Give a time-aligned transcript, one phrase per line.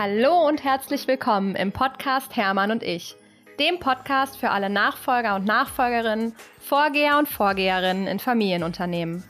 [0.00, 3.16] Hallo und herzlich willkommen im Podcast Hermann und ich,
[3.58, 9.24] dem Podcast für alle Nachfolger und Nachfolgerinnen, Vorgeher und Vorgeherinnen in Familienunternehmen.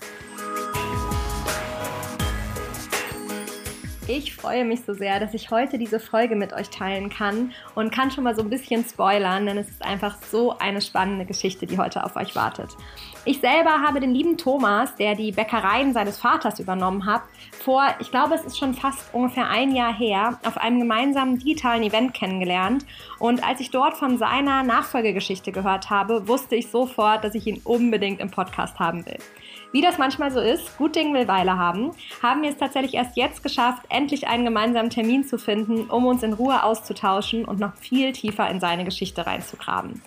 [4.09, 7.91] Ich freue mich so sehr, dass ich heute diese Folge mit euch teilen kann und
[7.91, 11.67] kann schon mal so ein bisschen spoilern, denn es ist einfach so eine spannende Geschichte,
[11.67, 12.77] die heute auf euch wartet.
[13.29, 17.21] Ich selber habe den lieben Thomas, der die Bäckereien seines Vaters übernommen hat,
[17.63, 21.83] vor, ich glaube, es ist schon fast ungefähr ein Jahr her, auf einem gemeinsamen digitalen
[21.83, 22.87] Event kennengelernt.
[23.19, 27.61] Und als ich dort von seiner Nachfolgegeschichte gehört habe, wusste ich sofort, dass ich ihn
[27.65, 29.19] unbedingt im Podcast haben will.
[29.73, 31.91] Wie das manchmal so ist, gut Ding will Weile haben,
[32.23, 36.23] haben wir es tatsächlich erst jetzt geschafft, endlich einen gemeinsamen Termin zu finden, um uns
[36.23, 40.01] in Ruhe auszutauschen und noch viel tiefer in seine Geschichte reinzugraben.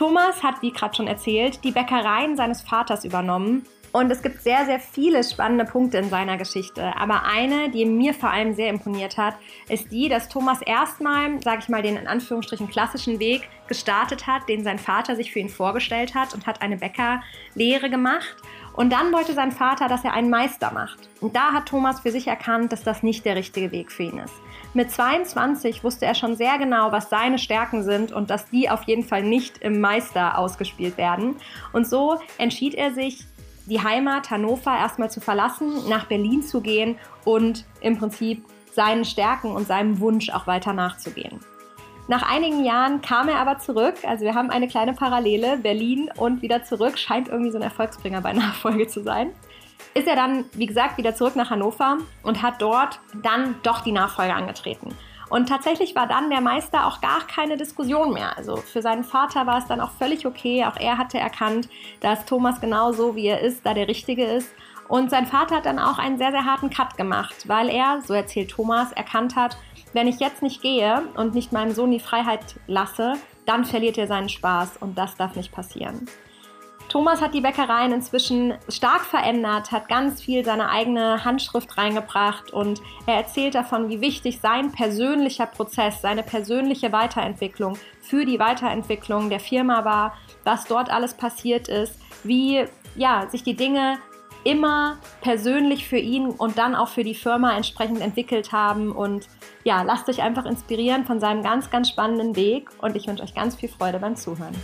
[0.00, 4.64] Thomas hat, wie gerade schon erzählt, die Bäckereien seines Vaters übernommen und es gibt sehr,
[4.64, 6.96] sehr viele spannende Punkte in seiner Geschichte.
[6.96, 9.34] Aber eine, die mir vor allem sehr imponiert hat,
[9.68, 14.48] ist die, dass Thomas erstmal, sage ich mal, den in Anführungsstrichen klassischen Weg gestartet hat,
[14.48, 18.36] den sein Vater sich für ihn vorgestellt hat und hat eine Bäckerlehre gemacht.
[18.72, 21.10] Und dann wollte sein Vater, dass er einen Meister macht.
[21.20, 24.16] Und da hat Thomas für sich erkannt, dass das nicht der richtige Weg für ihn
[24.16, 24.34] ist.
[24.72, 28.84] Mit 22 wusste er schon sehr genau, was seine Stärken sind und dass die auf
[28.84, 31.36] jeden Fall nicht im Meister ausgespielt werden.
[31.72, 33.24] Und so entschied er sich,
[33.66, 39.50] die Heimat Hannover erstmal zu verlassen, nach Berlin zu gehen und im Prinzip seinen Stärken
[39.50, 41.40] und seinem Wunsch auch weiter nachzugehen.
[42.06, 43.94] Nach einigen Jahren kam er aber zurück.
[44.04, 45.58] Also wir haben eine kleine Parallele.
[45.58, 49.30] Berlin und wieder zurück scheint irgendwie so ein Erfolgsbringer bei Nachfolge zu sein.
[49.94, 53.92] Ist er dann, wie gesagt, wieder zurück nach Hannover und hat dort dann doch die
[53.92, 54.94] Nachfolge angetreten.
[55.30, 58.36] Und tatsächlich war dann der Meister auch gar keine Diskussion mehr.
[58.36, 60.64] Also für seinen Vater war es dann auch völlig okay.
[60.64, 61.68] Auch er hatte erkannt,
[62.00, 64.52] dass Thomas genau so, wie er ist, da der Richtige ist.
[64.88, 68.12] Und sein Vater hat dann auch einen sehr, sehr harten Cut gemacht, weil er, so
[68.12, 69.56] erzählt Thomas, erkannt hat,
[69.92, 73.12] wenn ich jetzt nicht gehe und nicht meinem Sohn die Freiheit lasse,
[73.46, 76.08] dann verliert er seinen Spaß und das darf nicht passieren.
[76.90, 82.82] Thomas hat die Bäckereien inzwischen stark verändert, hat ganz viel seine eigene Handschrift reingebracht und
[83.06, 89.38] er erzählt davon, wie wichtig sein persönlicher Prozess, seine persönliche Weiterentwicklung für die Weiterentwicklung der
[89.38, 92.64] Firma war, was dort alles passiert ist, wie
[92.96, 93.98] ja, sich die Dinge
[94.42, 98.90] immer persönlich für ihn und dann auch für die Firma entsprechend entwickelt haben.
[98.90, 99.28] Und
[99.62, 103.34] ja, lasst euch einfach inspirieren von seinem ganz, ganz spannenden Weg und ich wünsche euch
[103.34, 104.56] ganz viel Freude beim Zuhören.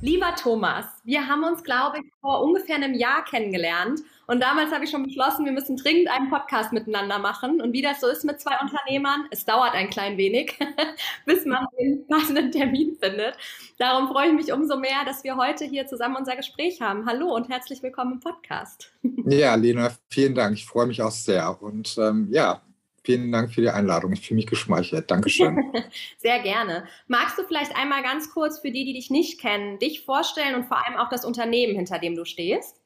[0.00, 4.00] Lieber Thomas, wir haben uns, glaube ich, vor ungefähr einem Jahr kennengelernt.
[4.28, 7.60] Und damals habe ich schon beschlossen, wir müssen dringend einen Podcast miteinander machen.
[7.60, 10.56] Und wie das so ist mit zwei Unternehmern, es dauert ein klein wenig,
[11.26, 13.36] bis man den passenden Termin findet.
[13.78, 17.04] Darum freue ich mich umso mehr, dass wir heute hier zusammen unser Gespräch haben.
[17.04, 18.92] Hallo und herzlich willkommen im Podcast.
[19.26, 20.54] Ja, Lena, vielen Dank.
[20.54, 21.60] Ich freue mich auch sehr.
[21.60, 22.62] Und ähm, ja,
[23.08, 24.12] Vielen Dank für die Einladung.
[24.12, 25.10] Ich fühle mich geschmeichelt.
[25.10, 25.72] Dankeschön.
[26.18, 26.84] Sehr gerne.
[27.06, 30.66] Magst du vielleicht einmal ganz kurz für die, die dich nicht kennen, dich vorstellen und
[30.66, 32.76] vor allem auch das Unternehmen, hinter dem du stehst?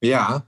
[0.00, 0.46] Ja,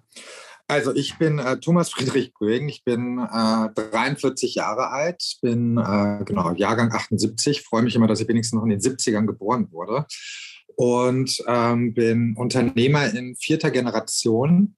[0.69, 2.69] also ich bin äh, Thomas Friedrich Grögen.
[2.69, 7.63] Ich bin äh, 43 Jahre alt, bin äh, genau Jahrgang 78.
[7.63, 10.07] Freue mich immer, dass ich wenigstens noch in den 70ern geboren wurde
[10.77, 14.77] und ähm, bin Unternehmer in vierter Generation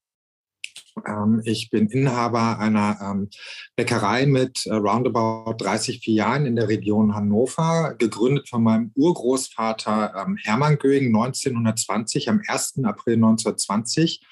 [1.44, 3.30] ich bin Inhaber einer ähm,
[3.76, 10.36] Bäckerei mit äh, roundabout 30 Filialen in der Region Hannover, gegründet von meinem Urgroßvater ähm,
[10.42, 12.84] Hermann Göing 1920, am 1.
[12.84, 14.22] April 1920.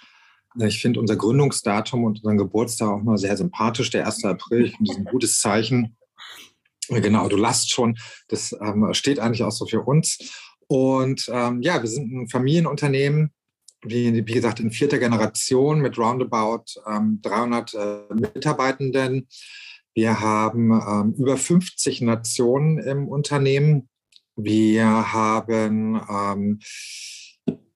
[0.59, 4.25] Ich finde unser Gründungsdatum und unseren Geburtstag auch mal sehr sympathisch, der 1.
[4.25, 4.67] April.
[4.67, 5.97] Ich finde das ein gutes Zeichen.
[6.89, 7.97] Genau, du lasst schon.
[8.29, 10.19] Das ähm, steht eigentlich auch so für uns.
[10.67, 13.33] Und ähm, ja, wir sind ein Familienunternehmen,
[13.83, 19.29] wie, wie gesagt, in vierter Generation mit roundabout ähm, 300 äh, Mitarbeitenden.
[19.95, 23.89] Wir haben ähm, über 50 Nationen im Unternehmen.
[24.37, 26.61] Wir haben, ähm,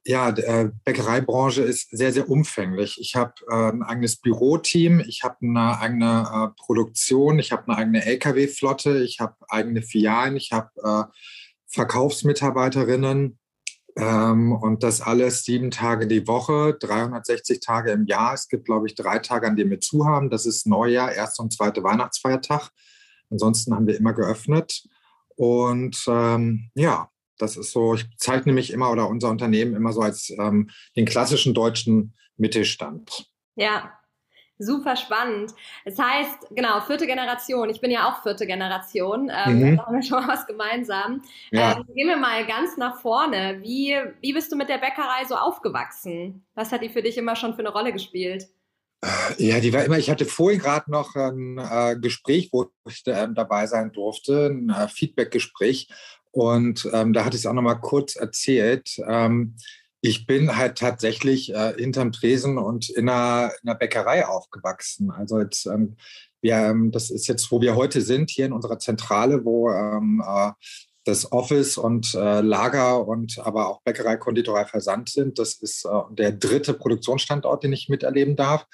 [0.06, 2.99] ja, die äh, Bäckereibranche ist sehr, sehr umfänglich.
[3.00, 7.78] Ich habe äh, ein eigenes Büroteam, ich habe eine eigene äh, Produktion, ich habe eine
[7.78, 11.05] eigene Lkw-Flotte, ich habe eigene Filialen, ich habe äh,
[11.67, 13.38] Verkaufsmitarbeiterinnen
[13.96, 18.35] und das alles sieben Tage die Woche, 360 Tage im Jahr.
[18.35, 20.31] Es gibt, glaube ich, drei Tage, an denen wir zu haben.
[20.31, 22.70] Das ist Neujahr, erster und zweiter Weihnachtsfeiertag.
[23.31, 24.82] Ansonsten haben wir immer geöffnet.
[25.37, 27.08] Und ähm, ja,
[27.38, 31.05] das ist so, ich zeichne mich immer oder unser Unternehmen immer so als ähm, den
[31.05, 33.31] klassischen deutschen Mittelstand.
[33.55, 33.93] Ja,
[34.58, 35.52] Super spannend.
[35.84, 37.68] Das heißt, genau, vierte Generation.
[37.70, 39.30] Ich bin ja auch vierte Generation.
[39.34, 39.76] Ähm, mhm.
[39.76, 41.22] Da haben wir schon mal was gemeinsam.
[41.50, 41.76] Ja.
[41.76, 43.58] Ähm, gehen wir mal ganz nach vorne.
[43.62, 46.44] Wie, wie bist du mit der Bäckerei so aufgewachsen?
[46.54, 48.48] Was hat die für dich immer schon für eine Rolle gespielt?
[49.36, 53.28] Ja, die war immer, ich hatte vorhin gerade noch ein äh, Gespräch, wo ich äh,
[53.34, 55.88] dabei sein durfte, ein äh, Feedback-Gespräch.
[56.30, 58.96] Und ähm, da hatte ich es auch noch mal kurz erzählt.
[59.06, 59.56] Ähm,
[60.04, 65.10] ich bin halt tatsächlich äh, hinterm Tresen und in einer, in einer Bäckerei aufgewachsen.
[65.10, 65.96] Also jetzt, ähm,
[66.42, 70.22] wir, ähm, das ist jetzt, wo wir heute sind, hier in unserer Zentrale, wo ähm,
[70.26, 70.50] äh,
[71.04, 75.38] das Office und äh, Lager und aber auch Bäckerei, Konditorei, Versand sind.
[75.38, 78.66] Das ist äh, der dritte Produktionsstandort, den ich miterleben darf.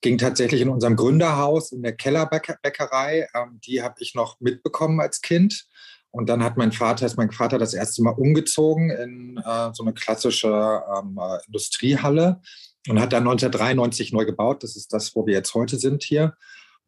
[0.00, 3.28] Ging tatsächlich in unserem Gründerhaus in der Kellerbäckerei.
[3.36, 5.64] Ähm, die habe ich noch mitbekommen als Kind.
[6.12, 9.82] Und dann hat mein Vater, ist mein Vater das erste Mal umgezogen in äh, so
[9.82, 12.40] eine klassische ähm, äh, Industriehalle
[12.88, 14.62] und hat dann 1993 neu gebaut.
[14.62, 16.34] Das ist das, wo wir jetzt heute sind hier.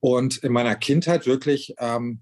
[0.01, 2.21] Und in meiner Kindheit wirklich ähm,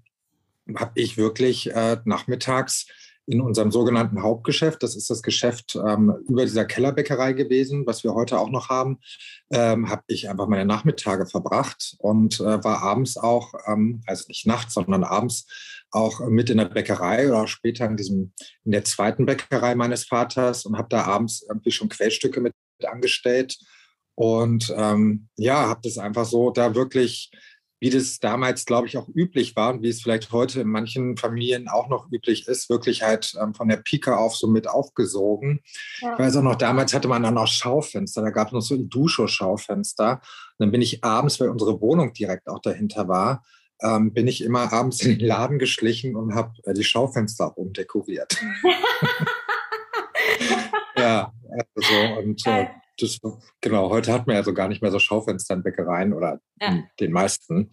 [0.77, 2.87] habe ich wirklich äh, nachmittags
[3.25, 8.13] in unserem sogenannten Hauptgeschäft, das ist das Geschäft ähm, über dieser Kellerbäckerei gewesen, was wir
[8.13, 8.99] heute auch noch haben,
[9.49, 14.45] ähm, habe ich einfach meine Nachmittage verbracht und äh, war abends auch, ähm, also nicht
[14.45, 15.47] nachts, sondern abends
[15.93, 18.33] auch mit in der Bäckerei oder später in diesem
[18.65, 22.53] in der zweiten Bäckerei meines Vaters und habe da abends irgendwie schon Quellstücke mit
[22.83, 23.57] angestellt
[24.15, 27.31] und ähm, ja, habe das einfach so da wirklich
[27.83, 31.17] wie das damals, glaube ich, auch üblich war und wie es vielleicht heute in manchen
[31.17, 35.59] Familien auch noch üblich ist, wirklich halt ähm, von der Pike auf so mit aufgesogen.
[35.99, 36.13] Ja.
[36.13, 38.75] Ich weiß auch noch, damals hatte man dann auch Schaufenster, da gab es noch so
[38.75, 40.21] ein Dusche-Schaufenster.
[40.59, 43.43] Dann bin ich abends, weil unsere Wohnung direkt auch dahinter war,
[43.83, 48.41] ähm, bin ich immer abends in den Laden geschlichen und habe äh, die Schaufenster umdekoriert.
[50.97, 51.33] ja,
[51.75, 52.67] also und äh,
[52.99, 53.19] das,
[53.61, 56.83] genau, heute hat man ja so gar nicht mehr so Schaufenster in Bäckereien oder ja.
[56.99, 57.71] den meisten.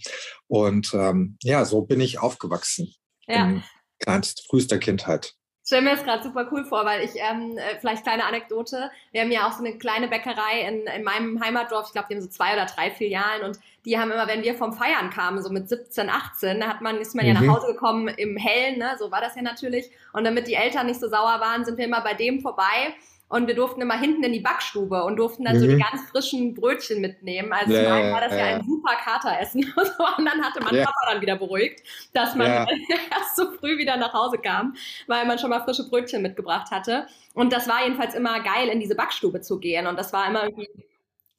[0.49, 2.95] Und ähm, ja, so bin ich aufgewachsen.
[3.27, 3.49] Ja.
[3.49, 3.63] In
[3.99, 5.35] kleinst, frühester Kindheit.
[5.71, 9.21] Stelle mir das gerade super cool vor, weil ich, ähm, äh, vielleicht kleine Anekdote, wir
[9.21, 12.23] haben ja auch so eine kleine Bäckerei in, in meinem Heimatdorf, ich glaube, die haben
[12.23, 15.49] so zwei oder drei Filialen und die haben immer, wenn wir vom Feiern kamen, so
[15.49, 17.29] mit 17, 18, da hat man, ist man mhm.
[17.29, 17.55] ja nach mhm.
[17.55, 18.97] Hause gekommen im Hellen, ne?
[18.99, 19.89] so war das ja natürlich.
[20.13, 22.93] Und damit die Eltern nicht so sauer waren, sind wir immer bei dem vorbei
[23.31, 25.61] und wir durften immer hinten in die Backstube und durften dann mhm.
[25.61, 25.79] so die mhm.
[25.81, 27.53] ganz frischen Brötchen mitnehmen.
[27.53, 30.43] Also ja, zum einen war das ja, ja ein super Kateressen und, so, und dann
[30.43, 30.85] hatte man ja.
[30.85, 31.81] Papa dann wieder beruhigt,
[32.13, 32.67] dass man ja.
[33.11, 34.75] erst so früh wieder nach Hause kam,
[35.07, 37.07] weil man schon mal frische Brötchen mitgebracht hatte.
[37.33, 40.43] Und das war jedenfalls immer geil, in diese Backstube zu gehen und das war immer
[40.43, 40.69] irgendwie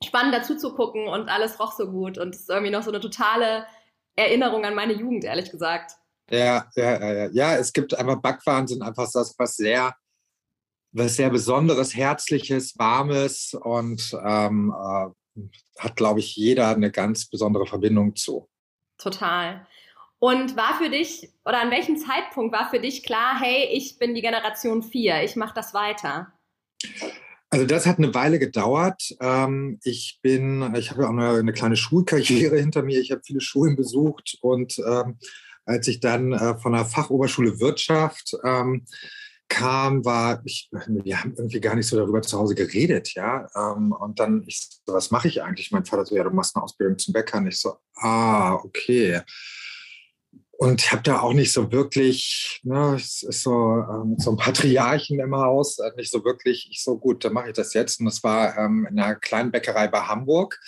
[0.01, 2.89] spannend dazu zu gucken und alles roch so gut und es ist irgendwie noch so
[2.89, 3.65] eine totale
[4.15, 5.91] Erinnerung an meine Jugend, ehrlich gesagt.
[6.29, 7.55] Ja, ja, ja, ja.
[7.57, 9.93] Es gibt einfach Backwaren sind einfach das, was sehr
[10.91, 15.41] was sehr Besonderes, Herzliches, Warmes und ähm, äh,
[15.79, 18.49] hat, glaube ich, jeder eine ganz besondere Verbindung zu.
[18.97, 19.65] Total.
[20.19, 24.13] Und war für dich, oder an welchem Zeitpunkt war für dich klar, hey, ich bin
[24.13, 26.31] die Generation 4, ich mache das weiter?
[27.49, 29.15] Also das hat eine Weile gedauert.
[29.19, 32.99] Ähm, ich bin, ich habe ja auch eine, eine, kleine Schulkarriere hinter mir.
[32.99, 35.17] Ich habe viele Schulen besucht und ähm,
[35.65, 38.85] als ich dann äh, von der Fachoberschule Wirtschaft ähm,
[39.51, 43.47] kam, war, ich, wir haben irgendwie gar nicht so darüber zu Hause geredet, ja.
[43.53, 45.71] Ähm, und dann, ich so, was mache ich eigentlich?
[45.71, 47.37] Mein Vater so, ja, du machst eine Ausbildung zum Bäcker.
[47.39, 49.21] Und ich so, ah, okay.
[50.53, 54.37] Und ich habe da auch nicht so wirklich, ne, es ist so, ähm, so ein
[54.37, 57.99] Patriarchen im Haus, äh, nicht so wirklich, ich so, gut, dann mache ich das jetzt.
[57.99, 60.59] Und das war ähm, in einer kleinen Bäckerei bei Hamburg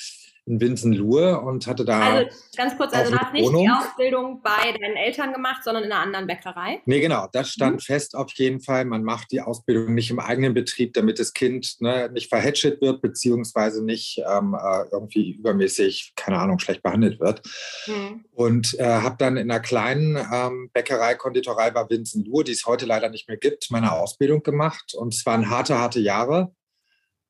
[0.45, 2.01] in Winsenlohe und hatte da.
[2.01, 3.63] Also ganz kurz, also du hast nicht Wohnung.
[3.63, 6.81] die Ausbildung bei deinen Eltern gemacht, sondern in einer anderen Bäckerei?
[6.85, 7.79] Nee, genau, das stand mhm.
[7.79, 8.83] fest auf jeden Fall.
[8.85, 13.01] Man macht die Ausbildung nicht im eigenen Betrieb, damit das Kind ne, nicht verhätschelt wird,
[13.01, 17.41] beziehungsweise nicht ähm, äh, irgendwie übermäßig, keine Ahnung, schlecht behandelt wird.
[17.88, 18.25] Mhm.
[18.33, 22.85] Und äh, habe dann in einer kleinen ähm, Bäckerei, Konditorei bei Winsenlohe, die es heute
[22.85, 24.93] leider nicht mehr gibt, meine Ausbildung gemacht.
[24.93, 26.51] Und es waren harte, harte Jahre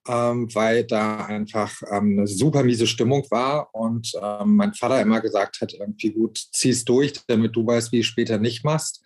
[0.07, 5.21] ähm, weil da einfach ähm, eine super miese Stimmung war und ähm, mein Vater immer
[5.21, 9.01] gesagt hat, irgendwie gut, zieh's durch, damit du weißt, wie du später nicht machst.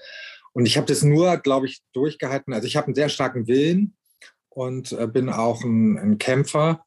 [0.54, 2.54] Und ich habe das nur, glaube ich, durchgehalten.
[2.54, 3.96] Also ich habe einen sehr starken Willen
[4.50, 6.84] und äh, bin auch ein, ein Kämpfer.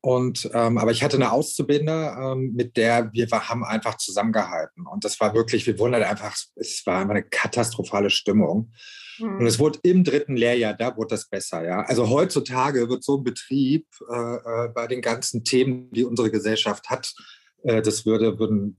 [0.00, 4.88] Und ähm, aber ich hatte eine Auszubildende, ähm, mit der wir haben einfach zusammengehalten.
[4.88, 8.72] Und das war wirklich, wir wurden halt einfach, es war einfach eine katastrophale Stimmung.
[9.22, 9.38] Mhm.
[9.38, 11.64] Und es wurde im dritten Lehrjahr, da wurde das besser.
[11.64, 11.82] Ja?
[11.82, 16.90] Also heutzutage wird so ein Betrieb äh, äh, bei den ganzen Themen, die unsere Gesellschaft
[16.90, 17.12] hat,
[17.62, 18.76] äh, das würde, würden,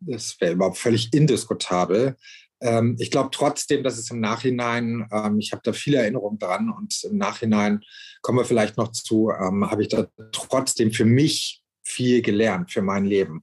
[0.00, 2.16] das wäre überhaupt völlig indiskutabel.
[2.60, 6.70] Ähm, ich glaube trotzdem, dass es im Nachhinein, ähm, ich habe da viele Erinnerungen dran
[6.70, 7.80] und im Nachhinein
[8.22, 12.82] kommen wir vielleicht noch zu, ähm, habe ich da trotzdem für mich viel gelernt für
[12.82, 13.42] mein Leben.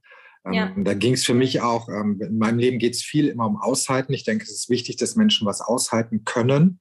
[0.52, 0.74] Ähm, ja.
[0.76, 3.56] Da ging es für mich auch, ähm, in meinem Leben geht es viel immer um
[3.56, 4.12] Aushalten.
[4.12, 6.80] Ich denke, es ist wichtig, dass Menschen was aushalten können.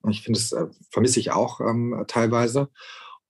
[0.00, 2.68] Und ich finde, das äh, vermisse ich auch ähm, teilweise.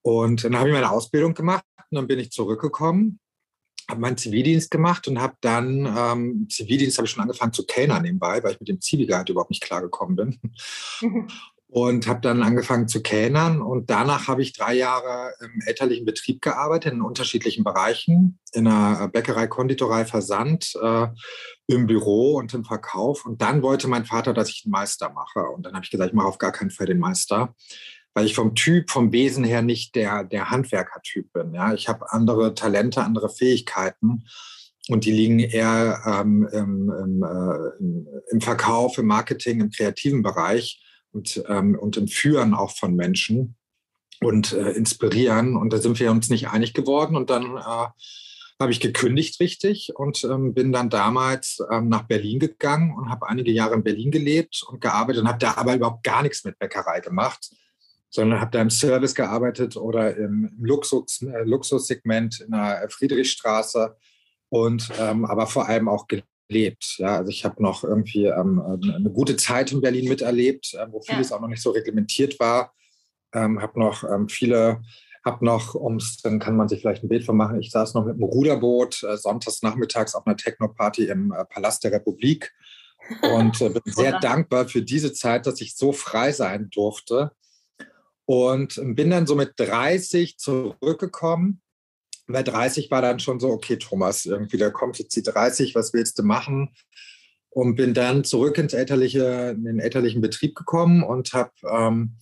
[0.03, 3.21] Und dann habe ich meine Ausbildung gemacht und dann bin ich zurückgekommen
[3.89, 8.03] habe meinen Zivildienst gemacht und habe dann, ähm, Zivildienst habe ich schon angefangen zu kellnern
[8.03, 10.41] nebenbei, weil ich mit dem Zivilgehalt überhaupt nicht klargekommen bin.
[11.71, 16.41] Und habe dann angefangen zu kellnern und danach habe ich drei Jahre im elterlichen Betrieb
[16.41, 21.09] gearbeitet, in unterschiedlichen Bereichen, in einer Bäckerei, Konditorei, Versand, äh,
[21.67, 23.27] im Büro und im Verkauf.
[23.27, 25.41] Und dann wollte mein Vater, dass ich einen Meister mache.
[25.41, 27.55] Und dann habe ich gesagt, ich mache auf gar keinen Fall den Meister
[28.15, 31.55] weil ich vom Typ, vom Wesen her nicht der, der Handwerker-Typ bin.
[31.55, 31.73] Ja?
[31.73, 34.25] Ich habe andere Talente, andere Fähigkeiten
[34.89, 40.83] und die liegen eher ähm, im, im, äh, im, Verkauf, im Marketing, im kreativen Bereich
[41.13, 43.57] und, ähm, und im Führen auch von Menschen
[44.21, 45.57] und äh, inspirieren.
[45.57, 47.87] Und da sind wir uns nicht einig geworden und dann äh,
[48.61, 53.29] habe ich gekündigt richtig und ähm, bin dann damals ähm, nach Berlin gegangen und habe
[53.29, 56.59] einige Jahre in Berlin gelebt und gearbeitet und habe da aber überhaupt gar nichts mit
[56.59, 57.51] Bäckerei gemacht,
[58.11, 63.97] sondern habe da im Service gearbeitet oder im Luxus, äh, Luxussegment in der Friedrichstraße
[64.49, 66.09] und ähm, aber vor allem auch
[66.49, 66.97] gelebt.
[66.99, 71.01] Ja, also ich habe noch irgendwie ähm, eine gute Zeit in Berlin miterlebt, äh, wo
[71.01, 71.37] vieles ja.
[71.37, 72.75] auch noch nicht so reglementiert war.
[73.33, 74.83] Ähm, habe noch ähm, viele,
[75.25, 77.61] habe noch, ums, dann kann man sich vielleicht ein Bild von machen.
[77.61, 81.85] Ich saß noch mit einem Ruderboot äh, sonntags nachmittags auf einer Techno-Party im äh, Palast
[81.85, 82.53] der Republik
[83.23, 87.33] und äh, bin sehr dankbar für diese Zeit, dass ich so frei sein durfte
[88.25, 91.63] und bin dann so mit 30 zurückgekommen.
[92.29, 95.93] Bei 30 war dann schon so, okay, Thomas, irgendwie, da kommt jetzt die 30, was
[95.93, 96.75] willst du machen?
[97.51, 102.19] Und bin dann zurück ins elterliche, in den elterlichen Betrieb gekommen und habe ähm,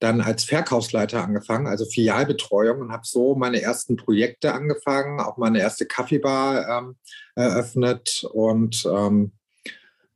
[0.00, 5.60] dann als Verkaufsleiter angefangen, also Filialbetreuung und habe so meine ersten Projekte angefangen, auch meine
[5.60, 6.96] erste Kaffeebar ähm,
[7.36, 9.32] eröffnet und ähm,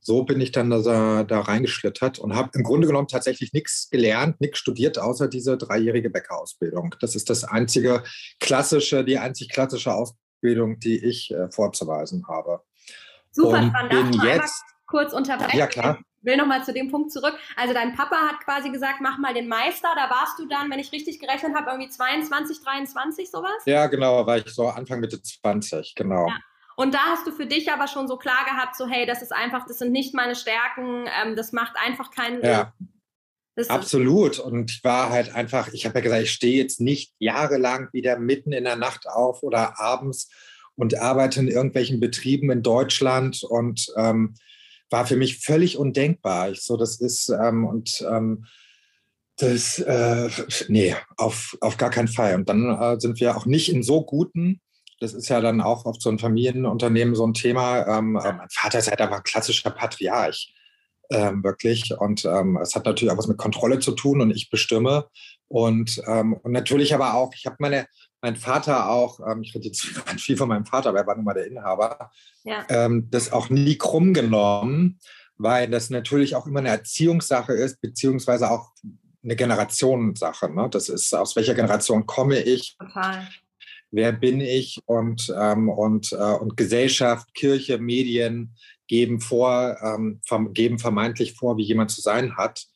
[0.07, 4.41] so bin ich dann da, da reingeschlittert und habe im Grunde genommen tatsächlich nichts gelernt,
[4.41, 6.95] nichts studiert, außer diese dreijährige Bäckerausbildung.
[7.01, 8.05] Das ist das einzige
[8.39, 12.61] klassische, die einzig klassische Ausbildung, die ich äh, vorzuweisen habe.
[13.33, 13.89] Super und.
[13.89, 15.59] Bin jetzt kurz unterbrechen?
[15.59, 15.99] Ja, klar.
[16.21, 17.35] Ich will nochmal zu dem Punkt zurück.
[17.57, 19.89] Also dein Papa hat quasi gesagt, mach mal den Meister.
[19.97, 23.63] Da warst du dann, wenn ich richtig gerechnet habe, irgendwie 22, 23 sowas?
[23.65, 26.29] Ja, genau, war ich so Anfang Mitte 20, genau.
[26.29, 26.37] Ja.
[26.77, 29.33] Und da hast du für dich aber schon so klar gehabt, so hey, das ist
[29.33, 32.51] einfach, das sind nicht meine Stärken, ähm, das macht einfach keinen Sinn.
[32.51, 32.75] Ja.
[33.55, 34.39] Das Absolut.
[34.39, 38.19] Und ich war halt einfach, ich habe ja gesagt, ich stehe jetzt nicht jahrelang wieder
[38.19, 40.29] mitten in der Nacht auf oder abends
[40.75, 44.35] und arbeite in irgendwelchen Betrieben in Deutschland und ähm,
[44.91, 46.51] war für mich völlig undenkbar.
[46.51, 48.45] Ich so, das ist ähm, und ähm,
[49.39, 50.29] das, äh,
[50.69, 52.35] nee, auf, auf gar keinen Fall.
[52.35, 54.61] Und dann äh, sind wir auch nicht in so guten
[55.01, 57.87] das ist ja dann auch oft so ein Familienunternehmen so ein Thema.
[57.87, 60.55] Ähm, äh, mein Vater ist halt einfach ein klassischer Patriarch,
[61.11, 61.93] ähm, wirklich.
[61.99, 65.07] Und ähm, es hat natürlich auch was mit Kontrolle zu tun und ich bestimme.
[65.49, 67.87] Und, ähm, und natürlich aber auch, ich habe meine,
[68.23, 69.83] mein Vater auch, ähm, ich rede jetzt
[70.19, 72.11] viel von meinem Vater, aber er war nun mal der Inhaber,
[72.45, 72.65] ja.
[72.69, 74.99] Ähm, das auch nie krumm genommen,
[75.37, 78.73] weil das natürlich auch immer eine Erziehungssache ist, beziehungsweise auch
[79.23, 80.53] eine Generationensache.
[80.53, 80.69] Ne?
[80.71, 82.77] Das ist, aus welcher Generation komme ich?
[82.79, 83.29] Total
[83.97, 88.55] wer bin ich und, ähm, und, äh, und Gesellschaft, Kirche, Medien
[88.89, 90.21] geben vor, ähm,
[90.53, 92.67] geben vermeintlich vor, wie jemand zu sein hat.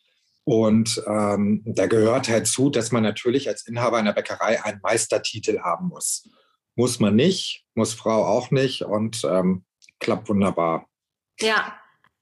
[0.45, 5.61] Und ähm, da gehört halt zu, dass man natürlich als Inhaber einer Bäckerei einen Meistertitel
[5.61, 6.27] haben muss.
[6.75, 9.65] Muss man nicht, muss Frau auch nicht und ähm,
[9.99, 10.89] klappt wunderbar.
[11.39, 11.77] Ja,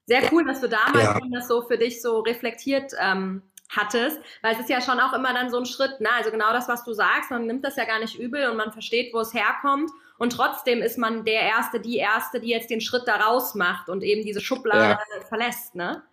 [0.05, 1.19] sehr cool, dass du damals ja.
[1.31, 5.33] das so für dich so reflektiert ähm, hattest, weil es ist ja schon auch immer
[5.33, 6.09] dann so ein Schritt, ne?
[6.17, 8.73] Also genau das, was du sagst, man nimmt das ja gar nicht übel und man
[8.73, 12.81] versteht, wo es herkommt und trotzdem ist man der Erste, die Erste, die jetzt den
[12.81, 15.25] Schritt da raus macht und eben diese Schublade ja.
[15.27, 16.03] verlässt, ne?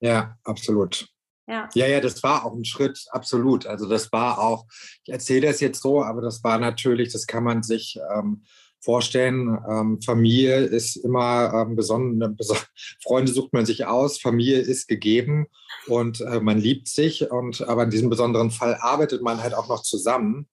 [0.00, 1.08] Ja, absolut.
[1.46, 1.68] Ja.
[1.74, 3.66] ja, ja, das war auch ein Schritt, absolut.
[3.66, 4.66] Also das war auch,
[5.04, 8.44] ich erzähle das jetzt so, aber das war natürlich, das kann man sich ähm,
[8.84, 9.58] vorstellen.
[9.68, 12.34] Ähm, Familie ist immer ähm, besondere,
[13.02, 15.46] Freunde sucht man sich aus, Familie ist gegeben
[15.86, 17.30] und äh, man liebt sich.
[17.30, 20.46] Und aber in diesem besonderen Fall arbeitet man halt auch noch zusammen.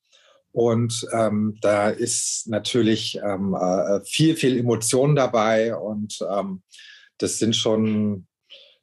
[0.54, 6.62] Und ähm, da ist natürlich ähm, äh, viel, viel Emotion dabei und ähm,
[7.18, 8.28] das sind schon,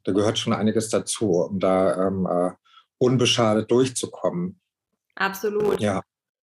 [0.04, 2.52] da gehört schon einiges dazu, um da ähm, äh,
[2.96, 4.60] unbeschadet durchzukommen.
[5.14, 5.80] Absolut.
[5.80, 6.00] Ja.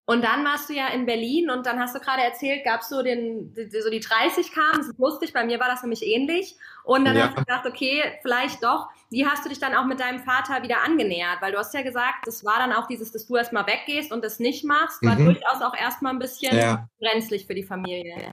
[0.07, 2.89] Und dann warst du ja in Berlin und dann hast du gerade erzählt, gab es
[2.89, 6.57] so den, so die 30 kamen, das ist lustig, bei mir war das nämlich ähnlich.
[6.83, 7.27] Und dann ja.
[7.27, 8.89] hast du gedacht, okay, vielleicht doch.
[9.11, 11.41] Wie hast du dich dann auch mit deinem Vater wieder angenähert?
[11.41, 14.25] Weil du hast ja gesagt, das war dann auch dieses, dass du erstmal weggehst und
[14.25, 15.27] das nicht machst, war mhm.
[15.27, 16.89] durchaus auch erstmal ein bisschen ja.
[16.99, 18.33] brenzlig für die Familie.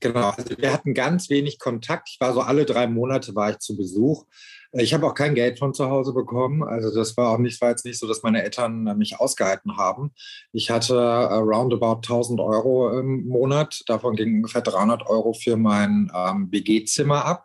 [0.00, 2.10] Genau, also wir hatten ganz wenig Kontakt.
[2.10, 4.26] Ich war so alle drei Monate war ich zu Besuch.
[4.72, 6.62] Ich habe auch kein Geld von zu Hause bekommen.
[6.62, 10.12] Also das war auch nicht, war jetzt nicht so, dass meine Eltern mich ausgehalten haben.
[10.52, 13.82] Ich hatte roundabout 1000 Euro im Monat.
[13.86, 17.44] Davon ging ungefähr 300 Euro für mein ähm, WG-Zimmer ab.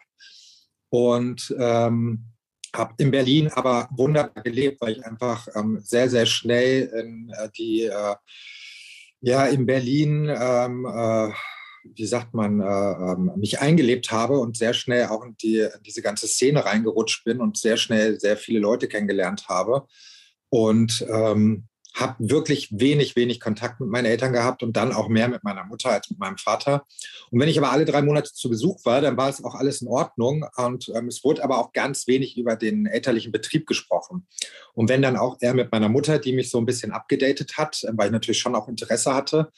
[0.89, 2.31] Und ähm,
[2.75, 7.49] habe in Berlin aber wunderbar gelebt, weil ich einfach ähm, sehr, sehr schnell in äh,
[7.57, 8.15] die, äh,
[9.21, 11.31] ja, in Berlin, ähm, äh,
[11.83, 15.83] wie sagt man, äh, ähm, mich eingelebt habe und sehr schnell auch in, die, in
[15.85, 19.85] diese ganze Szene reingerutscht bin und sehr schnell sehr viele Leute kennengelernt habe.
[20.49, 25.27] Und ähm, habe wirklich wenig, wenig Kontakt mit meinen Eltern gehabt und dann auch mehr
[25.27, 26.85] mit meiner Mutter als mit meinem Vater.
[27.29, 29.81] Und wenn ich aber alle drei Monate zu Besuch war, dann war es auch alles
[29.81, 30.45] in Ordnung.
[30.55, 34.27] Und ähm, es wurde aber auch ganz wenig über den elterlichen Betrieb gesprochen.
[34.73, 37.85] Und wenn dann auch eher mit meiner Mutter, die mich so ein bisschen abgedatet hat,
[37.91, 39.51] weil ich natürlich schon auch Interesse hatte.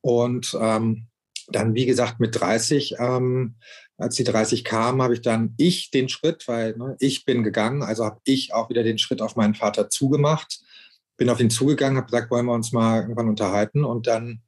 [0.00, 1.06] Und ähm,
[1.50, 3.56] dann, wie gesagt, mit 30, ähm,
[3.96, 7.82] als die 30 kamen, habe ich dann ich den Schritt, weil ne, ich bin gegangen,
[7.82, 10.60] also habe ich auch wieder den Schritt auf meinen Vater zugemacht
[11.18, 14.40] bin auf ihn zugegangen, habe gesagt, wollen wir uns mal irgendwann unterhalten und dann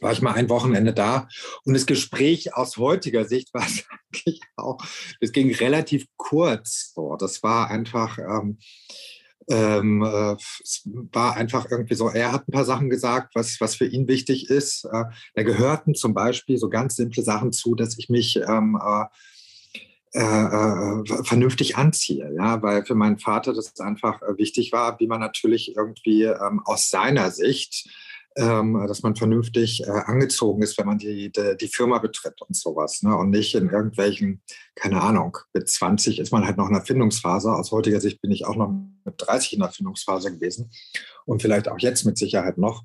[0.00, 1.28] war ich mal ein Wochenende da
[1.64, 4.78] und das Gespräch aus heutiger Sicht war es eigentlich auch,
[5.20, 6.92] das ging relativ kurz.
[6.94, 8.58] So, das war einfach, ähm,
[9.48, 13.74] ähm, äh, es war einfach irgendwie so, er hat ein paar Sachen gesagt, was, was
[13.74, 14.84] für ihn wichtig ist.
[14.84, 15.04] Äh,
[15.34, 19.04] da gehörten zum Beispiel so ganz simple Sachen zu, dass ich mich ähm, äh,
[20.12, 25.20] äh, äh, vernünftig anziehe, ja, weil für meinen Vater das einfach wichtig war, wie man
[25.20, 27.88] natürlich irgendwie ähm, aus seiner Sicht,
[28.36, 32.54] ähm, dass man vernünftig äh, angezogen ist, wenn man die, die, die, Firma betritt und
[32.54, 33.16] sowas, ne?
[33.16, 34.42] und nicht in irgendwelchen,
[34.76, 37.52] keine Ahnung, mit 20 ist man halt noch in der Findungsphase.
[37.52, 38.72] Aus heutiger Sicht bin ich auch noch
[39.04, 40.70] mit 30 in der Findungsphase gewesen
[41.24, 42.84] und vielleicht auch jetzt mit Sicherheit noch.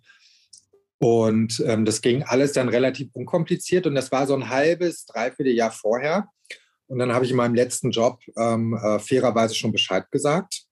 [0.97, 5.53] Und ähm, das ging alles dann relativ unkompliziert und das war so ein halbes, dreiviertel
[5.53, 6.27] Jahr vorher.
[6.87, 10.64] Und dann habe ich in meinem letzten Job ähm, äh, fairerweise schon Bescheid gesagt.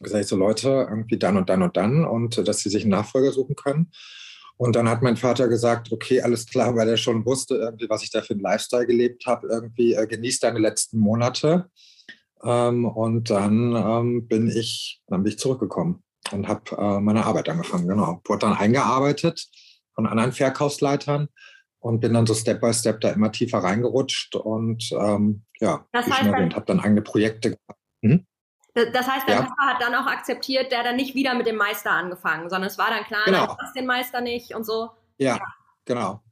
[0.00, 2.82] Gesagt, ich so Leute, irgendwie dann und dann und dann und äh, dass sie sich
[2.82, 3.90] einen Nachfolger suchen können.
[4.58, 8.02] Und dann hat mein Vater gesagt, okay, alles klar, weil er schon wusste, irgendwie, was
[8.02, 11.70] ich da für einen Lifestyle gelebt habe, irgendwie äh, genießt deine letzten Monate.
[12.42, 17.48] Ähm, und dann ähm, bin ich, dann bin ich zurückgekommen und habe äh, meine Arbeit
[17.48, 18.20] angefangen, genau.
[18.24, 19.46] Wurde dann eingearbeitet
[19.94, 21.28] von anderen Verkaufsleitern
[21.78, 26.06] und bin dann so Step by Step da immer tiefer reingerutscht und ähm, ja, das
[26.06, 27.80] heißt, habe dann eigene Projekte gehabt.
[28.02, 28.26] Hm?
[28.76, 29.42] Das heißt, dein ja.
[29.42, 32.76] Papa hat dann auch akzeptiert, der dann nicht wieder mit dem Meister angefangen, sondern es
[32.76, 33.46] war dann klar, genau.
[33.46, 34.90] du hast den Meister nicht und so.
[35.16, 35.42] Ja, ja.
[35.86, 36.22] genau.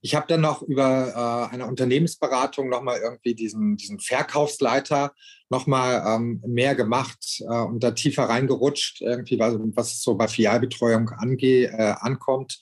[0.00, 5.12] Ich habe dann noch über äh, eine Unternehmensberatung nochmal irgendwie diesen, diesen Verkaufsleiter
[5.48, 11.10] nochmal ähm, mehr gemacht äh, und da tiefer reingerutscht, irgendwie, was, was so bei Filialbetreuung
[11.10, 12.60] ange, äh, ankommt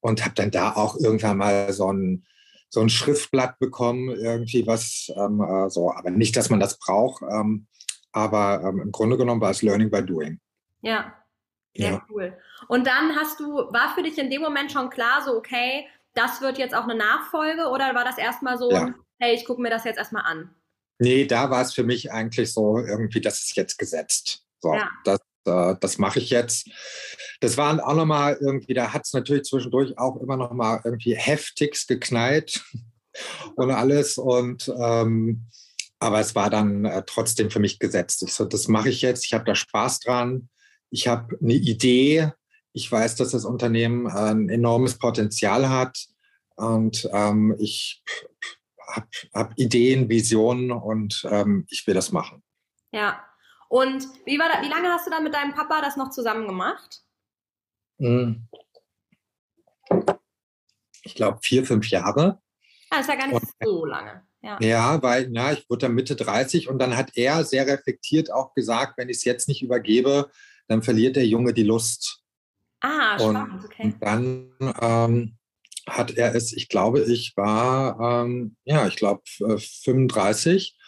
[0.00, 2.26] und habe dann da auch irgendwann mal so ein,
[2.70, 7.22] so ein Schriftblatt bekommen, irgendwie was ähm, äh, so, aber nicht, dass man das braucht,
[7.22, 7.68] ähm,
[8.12, 10.40] aber ähm, im Grunde genommen war es Learning by Doing.
[10.82, 11.14] Ja,
[11.74, 12.06] sehr ja.
[12.10, 12.36] cool.
[12.68, 16.40] Und dann hast du, war für dich in dem Moment schon klar, so, okay, das
[16.40, 18.94] wird jetzt auch eine Nachfolge oder war das erstmal so, ja.
[19.18, 20.54] hey, ich gucke mir das jetzt erstmal an?
[20.98, 24.44] Nee, da war es für mich eigentlich so irgendwie, das ist jetzt gesetzt.
[24.58, 24.90] So, ja.
[25.04, 26.68] das, äh, das mache ich jetzt.
[27.40, 31.88] Das war auch nochmal irgendwie, da hat es natürlich zwischendurch auch immer nochmal irgendwie heftigst
[31.88, 32.62] geknallt
[33.56, 34.18] und alles.
[34.18, 35.46] Und ähm,
[36.00, 38.22] aber es war dann äh, trotzdem für mich gesetzt.
[38.22, 40.48] Ich so, das mache ich jetzt, ich habe da Spaß dran,
[40.90, 42.32] ich habe eine Idee,
[42.72, 46.06] ich weiß, dass das Unternehmen äh, ein enormes Potenzial hat
[46.56, 48.02] und ähm, ich
[48.88, 52.42] habe hab Ideen, Visionen und ähm, ich will das machen.
[52.92, 53.24] Ja.
[53.68, 56.48] Und wie, war da, wie lange hast du dann mit deinem Papa das noch zusammen
[56.48, 57.02] gemacht?
[57.98, 58.48] Hm.
[61.02, 62.40] Ich glaube, vier, fünf Jahre.
[62.90, 64.26] Ah, das war gar nicht und, so lange.
[64.42, 64.58] Ja.
[64.60, 68.54] ja, weil ja, ich wurde dann Mitte 30 und dann hat er sehr reflektiert auch
[68.54, 70.30] gesagt, wenn ich es jetzt nicht übergebe,
[70.66, 72.22] dann verliert der Junge die Lust.
[72.80, 73.82] Ah, spannend, und, okay.
[73.84, 75.36] Und dann ähm,
[75.86, 80.78] hat er es, ich glaube, ich war, ähm, ja, ich glaube, 35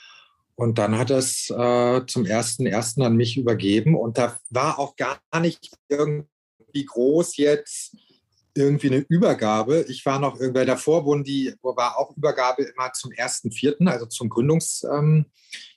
[0.54, 4.78] und dann hat er es äh, zum ersten ersten an mich übergeben und da war
[4.78, 6.28] auch gar nicht irgendwie
[6.72, 7.96] wie groß jetzt
[8.54, 9.84] irgendwie eine Übergabe.
[9.88, 14.06] Ich war noch irgendwer davor, wurden die, war auch Übergabe immer zum ersten Vierten, also
[14.06, 15.26] zum Gründungsjubiläum.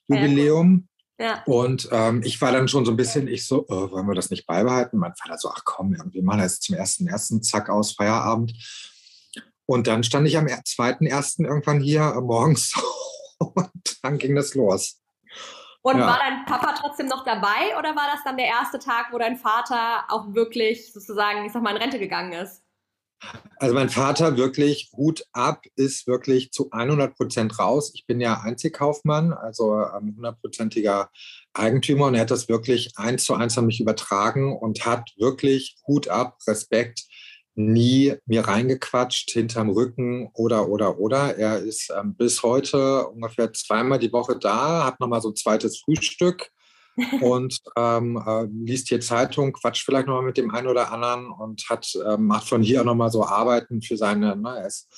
[0.07, 1.43] Ähm, ja.
[1.45, 4.29] Und ähm, ich war dann schon so ein bisschen, ich so, oh, wollen wir das
[4.29, 4.99] nicht beibehalten?
[4.99, 8.53] Mein Vater so, ach komm, irgendwie machen wir das zum ersten ersten, zack aus Feierabend.
[9.65, 12.73] Und dann stand ich am zweiten ersten irgendwann hier äh, morgens
[13.39, 15.01] und dann ging das los.
[15.81, 16.07] Und ja.
[16.07, 19.38] war dein Papa trotzdem noch dabei oder war das dann der erste Tag, wo dein
[19.38, 22.64] Vater auch wirklich sozusagen, ich sag mal, in Rente gegangen ist?
[23.57, 27.91] Also mein Vater wirklich Hut ab, ist wirklich zu 100 Prozent raus.
[27.95, 31.09] Ich bin ja Einzelkaufmann, also hundertprozentiger
[31.53, 35.77] Eigentümer und er hat das wirklich eins zu eins an mich übertragen und hat wirklich
[35.88, 37.05] Hut ab, Respekt,
[37.55, 41.38] nie mir reingequatscht hinterm Rücken oder oder oder.
[41.38, 45.79] Er ist ähm, bis heute ungefähr zweimal die Woche da, hat nochmal so ein zweites
[45.79, 46.51] Frühstück
[47.21, 51.69] und ähm, äh, liest hier Zeitung, quatscht vielleicht nochmal mit dem einen oder anderen und
[51.69, 54.89] hat, äh, macht von hier auch nochmal so Arbeiten für seine, ne, er ist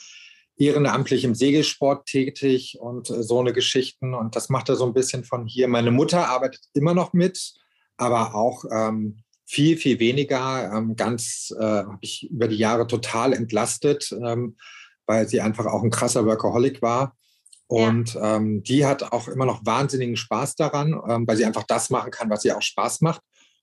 [0.57, 4.13] ehrenamtlich im Segelsport tätig und äh, so eine Geschichten.
[4.13, 5.67] Und das macht er so ein bisschen von hier.
[5.67, 7.53] Meine Mutter arbeitet immer noch mit,
[7.97, 10.71] aber auch ähm, viel, viel weniger.
[10.73, 14.57] Ähm, ganz äh, habe ich über die Jahre total entlastet, ähm,
[15.05, 17.15] weil sie einfach auch ein krasser Workaholic war.
[17.67, 18.37] Und ja.
[18.37, 22.11] ähm, die hat auch immer noch wahnsinnigen Spaß daran, ähm, weil sie einfach das machen
[22.11, 23.21] kann, was ihr auch Spaß macht.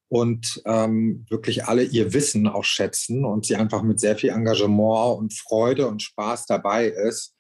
[0.09, 5.19] Und ähm, wirklich alle ihr Wissen auch schätzen und sie einfach mit sehr viel Engagement
[5.19, 7.35] und Freude und Spaß dabei ist.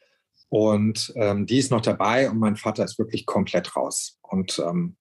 [0.49, 4.19] Und ähm, die ist noch dabei und mein Vater ist wirklich komplett raus.
[4.23, 4.97] Und ähm,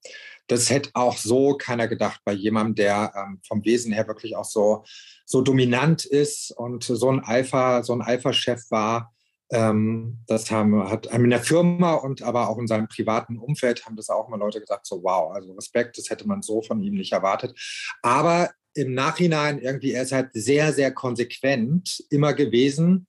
[0.48, 4.46] das hätte auch so keiner gedacht bei jemandem, der ähm, vom Wesen her wirklich auch
[4.46, 4.84] so,
[5.26, 9.13] so dominant ist und so ein Alpha, so ein Alpha-Chef war
[10.28, 14.10] das haben, hat in der Firma und aber auch in seinem privaten Umfeld haben das
[14.10, 17.12] auch mal Leute gesagt, so wow, also Respekt, das hätte man so von ihm nicht
[17.12, 17.56] erwartet.
[18.02, 23.08] Aber im Nachhinein irgendwie, er ist halt sehr, sehr konsequent immer gewesen.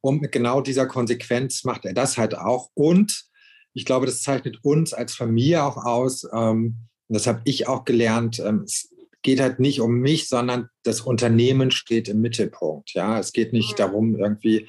[0.00, 2.70] Und mit genau dieser Konsequenz macht er das halt auch.
[2.74, 3.24] Und
[3.72, 6.24] ich glaube, das zeichnet uns als Familie auch aus.
[6.32, 8.40] Ähm, und das habe ich auch gelernt.
[8.40, 12.94] Ähm, es geht halt nicht um mich, sondern das Unternehmen steht im Mittelpunkt.
[12.94, 14.68] Ja, es geht nicht darum, irgendwie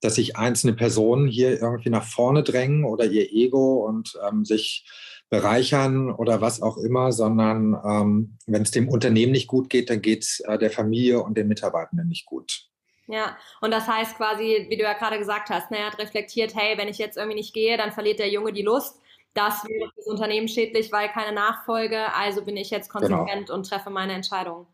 [0.00, 4.86] dass sich einzelne Personen hier irgendwie nach vorne drängen oder ihr Ego und ähm, sich
[5.30, 10.00] bereichern oder was auch immer, sondern ähm, wenn es dem Unternehmen nicht gut geht, dann
[10.00, 12.68] geht es äh, der Familie und den Mitarbeitenden nicht gut.
[13.08, 16.54] Ja, und das heißt quasi, wie du ja gerade gesagt hast, ne, er hat reflektiert,
[16.54, 19.00] hey, wenn ich jetzt irgendwie nicht gehe, dann verliert der Junge die Lust.
[19.34, 22.12] Das wäre für das Unternehmen schädlich, weil keine Nachfolge.
[22.14, 23.18] Also bin ich jetzt genau.
[23.18, 23.58] konsequent genau.
[23.58, 24.66] und treffe meine Entscheidung.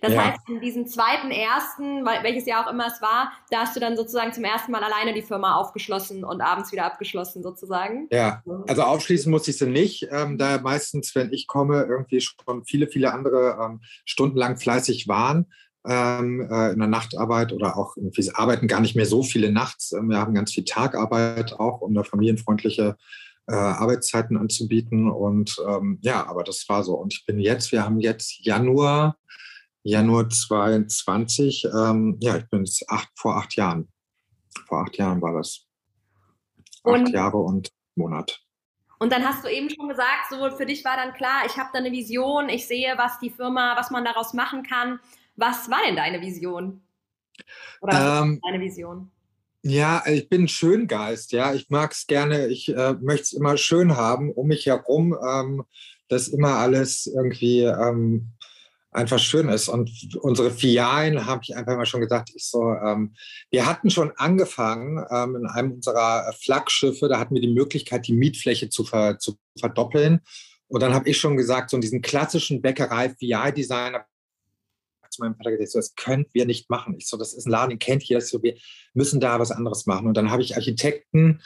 [0.00, 0.24] Das ja.
[0.24, 3.96] heißt, in diesem zweiten ersten, welches Jahr auch immer es war, da hast du dann
[3.96, 8.08] sozusagen zum ersten Mal alleine die Firma aufgeschlossen und abends wieder abgeschlossen sozusagen.
[8.10, 12.64] Ja, also aufschließen musste ich sie nicht, ähm, da meistens, wenn ich komme, irgendwie schon
[12.64, 15.46] viele, viele andere ähm, stundenlang fleißig waren.
[15.84, 19.90] Ähm, äh, in der Nachtarbeit oder auch wir arbeiten gar nicht mehr so viele nachts.
[19.90, 22.96] Ähm, wir haben ganz viel Tagarbeit auch, um da familienfreundliche
[23.48, 25.10] äh, Arbeitszeiten anzubieten.
[25.10, 26.94] Und ähm, ja, aber das war so.
[26.94, 29.16] Und ich bin jetzt, wir haben jetzt Januar
[29.84, 31.64] Januar 22.
[31.64, 33.88] Ähm, ja, ich bin jetzt acht, vor acht Jahren.
[34.66, 35.66] Vor acht Jahren war das.
[36.84, 38.40] Acht und, Jahre und Monat.
[38.98, 41.70] Und dann hast du eben schon gesagt, so für dich war dann klar, ich habe
[41.72, 45.00] da eine Vision, ich sehe, was die Firma, was man daraus machen kann.
[45.34, 46.82] Was war denn deine Vision?
[47.80, 49.10] Oder was ähm, deine Vision?
[49.62, 51.54] Ja, ich bin ein Schöngeist, ja.
[51.54, 55.64] Ich mag es gerne, ich äh, möchte es immer schön haben, um mich herum, ähm,
[56.08, 58.32] dass immer alles irgendwie ähm,
[58.92, 59.68] einfach schön ist.
[59.68, 63.14] Und unsere Filialen, habe ich einfach mal schon gesagt, ich so, ähm,
[63.50, 68.12] wir hatten schon angefangen ähm, in einem unserer Flaggschiffe, da hatten wir die Möglichkeit, die
[68.12, 70.20] Mietfläche zu, ver, zu verdoppeln.
[70.68, 74.06] Und dann habe ich schon gesagt, so diesen klassischen Bäckerei-Filialdesigner
[75.10, 76.94] zu meinem Vater gesagt, so, das können wir nicht machen.
[76.96, 78.56] Ich so, das ist ein Laden, den kennt jeder, so, wir
[78.94, 80.06] müssen da was anderes machen.
[80.06, 81.42] Und dann habe ich Architekten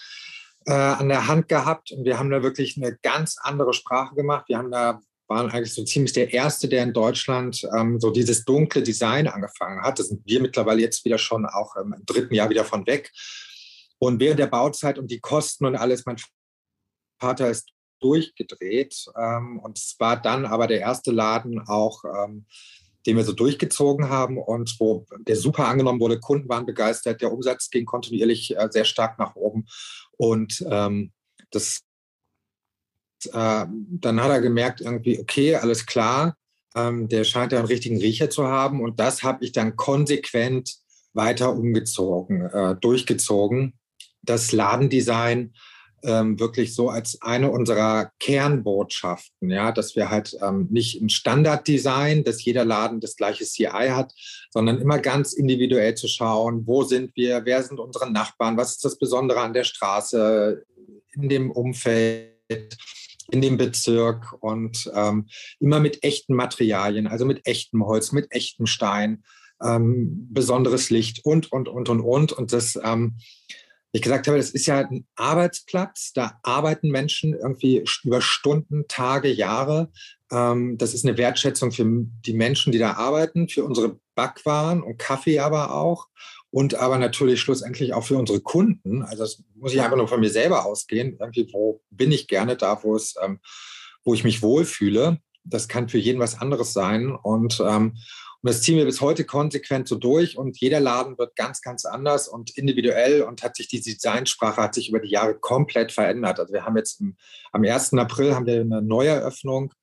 [0.67, 4.49] äh, an der Hand gehabt und wir haben da wirklich eine ganz andere Sprache gemacht.
[4.49, 8.45] Wir haben da waren eigentlich so ziemlich der Erste, der in Deutschland ähm, so dieses
[8.45, 9.99] dunkle Design angefangen hat.
[9.99, 13.13] Das sind wir mittlerweile jetzt wieder schon auch im dritten Jahr wieder von weg.
[13.99, 16.17] Und während der Bauzeit und die Kosten und alles, mein
[17.19, 19.07] Vater ist durchgedreht.
[19.19, 22.47] Ähm, und es war dann aber der erste Laden auch, ähm,
[23.07, 26.19] den wir so durchgezogen haben und wo der super angenommen wurde.
[26.21, 29.67] Kunden waren begeistert, der Umsatz ging kontinuierlich äh, sehr stark nach oben.
[30.17, 31.13] Und ähm,
[31.51, 31.86] das
[33.33, 36.37] äh, dann hat er gemerkt, irgendwie, okay, alles klar,
[36.75, 38.83] ähm, der scheint ja einen richtigen Riecher zu haben.
[38.83, 40.77] Und das habe ich dann konsequent
[41.15, 43.75] weiter umgezogen, äh, durchgezogen.
[44.23, 45.55] Das Ladendesign
[46.05, 52.23] ähm, wirklich so als eine unserer Kernbotschaften, ja, dass wir halt ähm, nicht ein Standarddesign,
[52.23, 54.13] dass jeder Laden das gleiche CI hat,
[54.51, 58.85] sondern immer ganz individuell zu schauen, wo sind wir, wer sind unsere Nachbarn, was ist
[58.85, 60.65] das Besondere an der Straße,
[61.15, 62.77] in dem Umfeld
[63.31, 68.67] in dem Bezirk und ähm, immer mit echten Materialien, also mit echtem Holz, mit echtem
[68.67, 69.25] Stein,
[69.63, 72.33] ähm, besonderes Licht und, und, und, und, und.
[72.33, 73.17] Und das, ähm,
[73.93, 79.29] ich gesagt habe, das ist ja ein Arbeitsplatz, da arbeiten Menschen irgendwie über Stunden, Tage,
[79.29, 79.91] Jahre.
[80.31, 84.99] Ähm, das ist eine Wertschätzung für die Menschen, die da arbeiten, für unsere Backwaren und
[84.99, 86.09] Kaffee aber auch.
[86.57, 89.03] Und aber natürlich schlussendlich auch für unsere Kunden.
[89.03, 91.19] Also das muss ich einfach nur von mir selber ausgehen.
[91.21, 93.41] Irgendwie, wo bin ich gerne da, wo es, ähm,
[94.05, 95.19] wo ich mich wohlfühle.
[95.45, 97.15] Das kann für jeden was anderes sein.
[97.15, 97.99] Und, ähm,
[98.41, 100.39] und das ziehen wir bis heute konsequent so durch.
[100.39, 104.75] Und jeder Laden wird ganz, ganz anders und individuell und hat sich die Designsprache hat
[104.75, 106.41] sich über die Jahre komplett verändert.
[106.41, 107.19] Also wir haben jetzt im,
[107.53, 107.93] am 1.
[107.93, 109.75] April haben wir eine Neueröffnung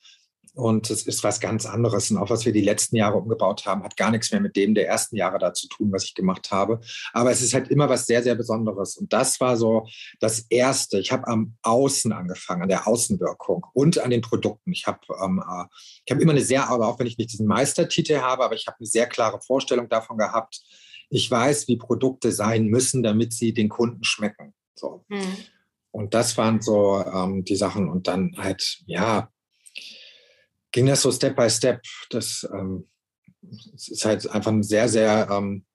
[0.56, 2.12] und es ist was ganz anderes.
[2.12, 4.76] Und auch was wir die letzten Jahre umgebaut haben, hat gar nichts mehr mit dem
[4.76, 6.80] der ersten Jahre da zu tun, was ich gemacht habe.
[7.12, 8.96] Aber es ist halt immer was sehr, sehr Besonderes.
[8.96, 9.88] Und das war so
[10.20, 11.00] das Erste.
[11.00, 14.72] Ich habe am Außen angefangen, an der Außenwirkung und an den Produkten.
[14.72, 15.66] Ich habe ähm, äh,
[16.06, 18.68] ich hab immer eine sehr, aber auch wenn ich nicht diesen Meistertitel habe, aber ich
[18.68, 20.62] habe eine sehr klare Vorstellung davon gehabt.
[21.10, 24.54] Ich weiß, wie Produkte sein müssen, damit sie den Kunden schmecken.
[24.76, 25.04] So.
[25.10, 25.38] Hm.
[25.92, 27.90] Und das waren so ähm, die Sachen.
[27.90, 29.30] Und dann halt, ja,
[30.74, 31.82] ging das so Step by Step.
[32.10, 32.90] Das ähm,
[33.74, 35.66] ist halt einfach eine sehr, sehr, ähm,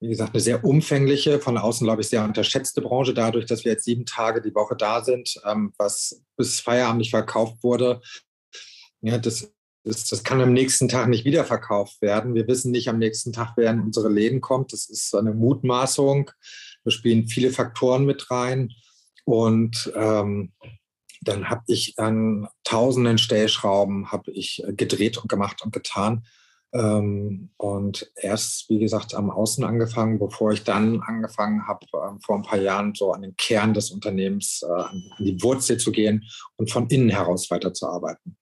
[0.00, 3.72] wie gesagt, eine sehr umfängliche, von außen, glaube ich, sehr unterschätzte Branche, dadurch, dass wir
[3.72, 8.02] jetzt sieben Tage die Woche da sind, ähm, was bis Feierabend nicht verkauft wurde.
[9.00, 9.52] Ja, das,
[9.84, 12.34] das, das kann am nächsten Tag nicht wieder verkauft werden.
[12.34, 14.72] Wir wissen nicht am nächsten Tag, wer in unsere Läden kommt.
[14.72, 16.30] Das ist eine Mutmaßung.
[16.84, 18.70] Da spielen viele Faktoren mit rein.
[19.24, 20.52] Und ähm,
[21.28, 26.24] dann habe ich an tausenden Stellschrauben habe ich äh, gedreht und gemacht und getan.
[26.72, 32.36] Ähm, und erst, wie gesagt, am Außen angefangen, bevor ich dann angefangen habe, ähm, vor
[32.36, 36.24] ein paar Jahren so an den Kern des Unternehmens, äh, an die Wurzel zu gehen
[36.56, 38.36] und von innen heraus weiterzuarbeiten.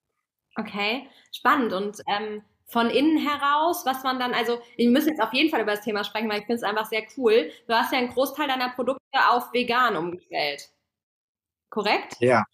[0.57, 1.73] Okay, spannend.
[1.73, 5.63] Und ähm, von innen heraus, was man dann, also wir müssen jetzt auf jeden Fall
[5.63, 7.51] über das Thema sprechen, weil ich finde es einfach sehr cool.
[7.69, 10.69] Du hast ja einen Großteil deiner Produkte auf vegan umgestellt.
[11.71, 12.17] Korrekt?
[12.19, 12.45] Ja,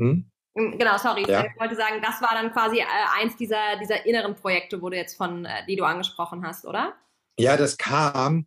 [0.00, 0.30] hm?
[0.56, 0.78] hm?
[0.78, 1.24] Genau, sorry.
[1.28, 1.44] Ja.
[1.44, 2.84] Ich wollte sagen, das war dann quasi äh,
[3.20, 6.94] eins dieser, dieser inneren Projekte, wo du jetzt von, äh, die du angesprochen hast, oder?
[7.38, 8.46] Ja, das kam.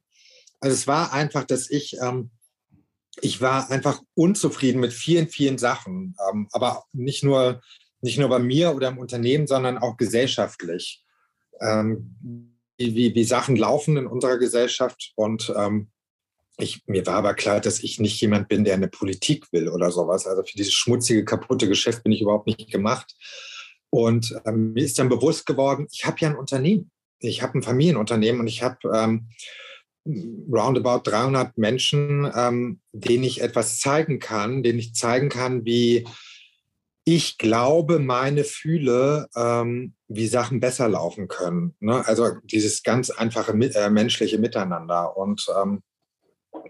[0.59, 2.31] Also es war einfach, dass ich, ähm,
[3.21, 6.15] ich war einfach unzufrieden mit vielen, vielen Sachen.
[6.29, 7.61] Ähm, aber nicht nur,
[8.01, 11.03] nicht nur bei mir oder im Unternehmen, sondern auch gesellschaftlich.
[11.61, 15.13] Ähm, wie, wie Sachen laufen in unserer Gesellschaft.
[15.15, 15.92] Und ähm,
[16.57, 19.91] ich, mir war aber klar, dass ich nicht jemand bin, der eine Politik will oder
[19.91, 20.27] sowas.
[20.27, 23.15] Also für dieses schmutzige, kaputte Geschäft bin ich überhaupt nicht gemacht.
[23.89, 26.91] Und ähm, mir ist dann bewusst geworden, ich habe ja ein Unternehmen.
[27.19, 29.29] Ich habe ein Familienunternehmen und ich habe ähm,
[30.05, 36.05] roundabout 300 Menschen, ähm, denen ich etwas zeigen kann, denen ich zeigen kann, wie
[37.05, 41.75] ich glaube, meine fühle, ähm, wie Sachen besser laufen können.
[41.79, 42.05] Ne?
[42.05, 45.17] Also dieses ganz einfache äh, menschliche Miteinander.
[45.17, 45.81] Und ähm,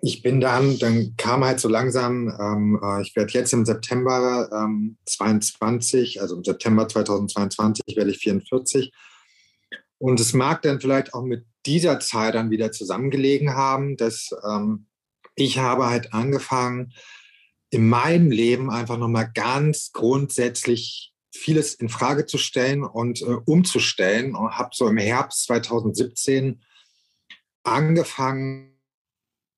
[0.02, 4.50] ich bin dann, dann kam halt so langsam, ähm, äh, ich werde jetzt im September
[4.52, 8.92] ähm, 22, also im September 2022 werde ich 44.
[9.98, 14.88] Und es mag dann vielleicht auch mit dieser Zeit dann wieder zusammengelegen haben, dass ähm,
[15.36, 16.94] ich habe halt angefangen,
[17.70, 24.36] in meinem Leben einfach nochmal ganz grundsätzlich vieles in Frage zu stellen und äh, umzustellen
[24.36, 26.62] und habe so im Herbst 2017
[27.64, 28.73] angefangen,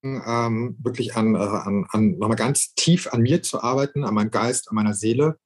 [0.05, 4.31] ähm, wirklich an, äh, an, an nochmal ganz tief an mir zu arbeiten, an meinem
[4.31, 5.39] Geist, an meiner Seele.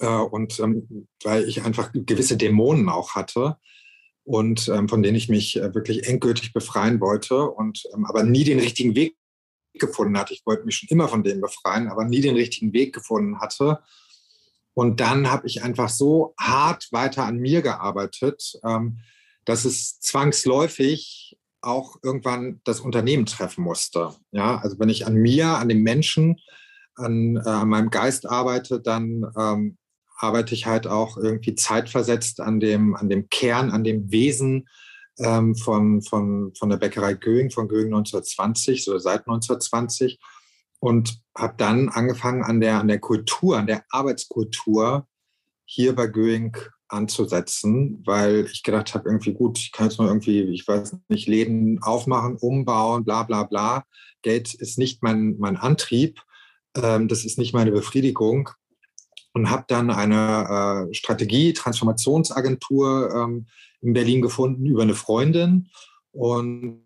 [0.00, 3.56] Äh, und ähm, weil ich einfach gewisse Dämonen auch hatte
[4.24, 8.44] und ähm, von denen ich mich äh, wirklich endgültig befreien wollte und ähm, aber nie
[8.44, 9.16] den richtigen Weg
[9.74, 10.34] gefunden hatte.
[10.34, 13.80] Ich wollte mich schon immer von denen befreien, aber nie den richtigen Weg gefunden hatte.
[14.74, 18.98] Und dann habe ich einfach so hart weiter an mir gearbeitet, ähm,
[19.44, 24.14] dass es zwangsläufig auch irgendwann das Unternehmen treffen musste.
[24.30, 26.36] Ja, also wenn ich an mir, an dem Menschen,
[26.96, 29.78] an, äh, an meinem Geist arbeite, dann ähm,
[30.16, 34.68] arbeite ich halt auch irgendwie zeitversetzt an dem, an dem Kern, an dem Wesen
[35.18, 40.18] ähm, von, von, von der Bäckerei Göing, von Göing 1920, so seit 1920.
[40.80, 45.06] Und habe dann angefangen an der, an der Kultur, an der Arbeitskultur
[45.64, 46.54] hier bei Göing
[46.88, 51.28] anzusetzen, weil ich gedacht habe, irgendwie gut, ich kann jetzt mal irgendwie, ich weiß nicht,
[51.28, 53.84] Läden aufmachen, umbauen, bla bla bla.
[54.22, 56.20] Geld ist nicht mein, mein Antrieb,
[56.76, 58.50] ähm, das ist nicht meine Befriedigung.
[59.36, 63.46] Und habe dann eine äh, Strategie, Transformationsagentur ähm,
[63.80, 65.70] in Berlin gefunden über eine Freundin
[66.12, 66.84] und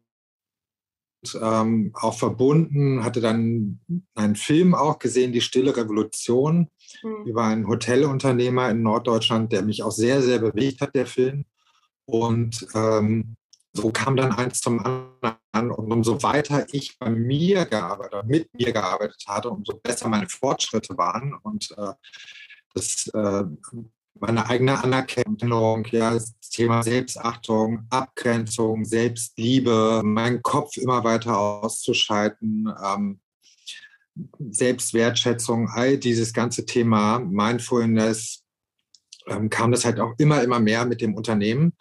[1.41, 3.81] ähm, auch verbunden, hatte dann
[4.15, 6.69] einen Film auch gesehen, Die Stille Revolution,
[7.03, 7.25] mhm.
[7.27, 11.45] über einen Hotelunternehmer in Norddeutschland, der mich auch sehr, sehr bewegt hat, der Film.
[12.07, 13.37] Und ähm,
[13.73, 15.71] so kam dann eins zum anderen.
[15.71, 20.97] Und umso weiter ich bei mir gearbeitet, mit mir gearbeitet hatte, umso besser meine Fortschritte
[20.97, 21.35] waren.
[21.43, 21.93] Und äh,
[22.75, 23.45] das äh,
[24.21, 33.21] meine eigene Anerkennung, ja, das Thema Selbstachtung, Abgrenzung, Selbstliebe, meinen Kopf immer weiter auszuschalten, ähm,
[34.51, 38.45] Selbstwertschätzung, all dieses ganze Thema Mindfulness,
[39.27, 41.75] ähm, kam das halt auch immer, immer mehr mit dem Unternehmen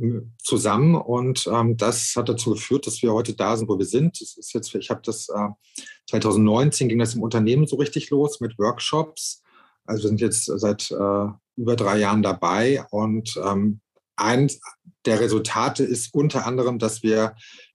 [0.00, 3.86] ähm, zusammen und ähm, das hat dazu geführt, dass wir heute da sind, wo wir
[3.86, 4.20] sind.
[4.20, 5.48] Das ist jetzt, ich habe das äh,
[6.10, 9.42] 2019 ging das im Unternehmen so richtig los mit Workshops.
[9.84, 13.80] Also wir sind jetzt seit äh, über drei Jahren dabei und ähm,
[14.16, 14.60] eins
[15.04, 17.34] der Resultate ist unter anderem, dass wir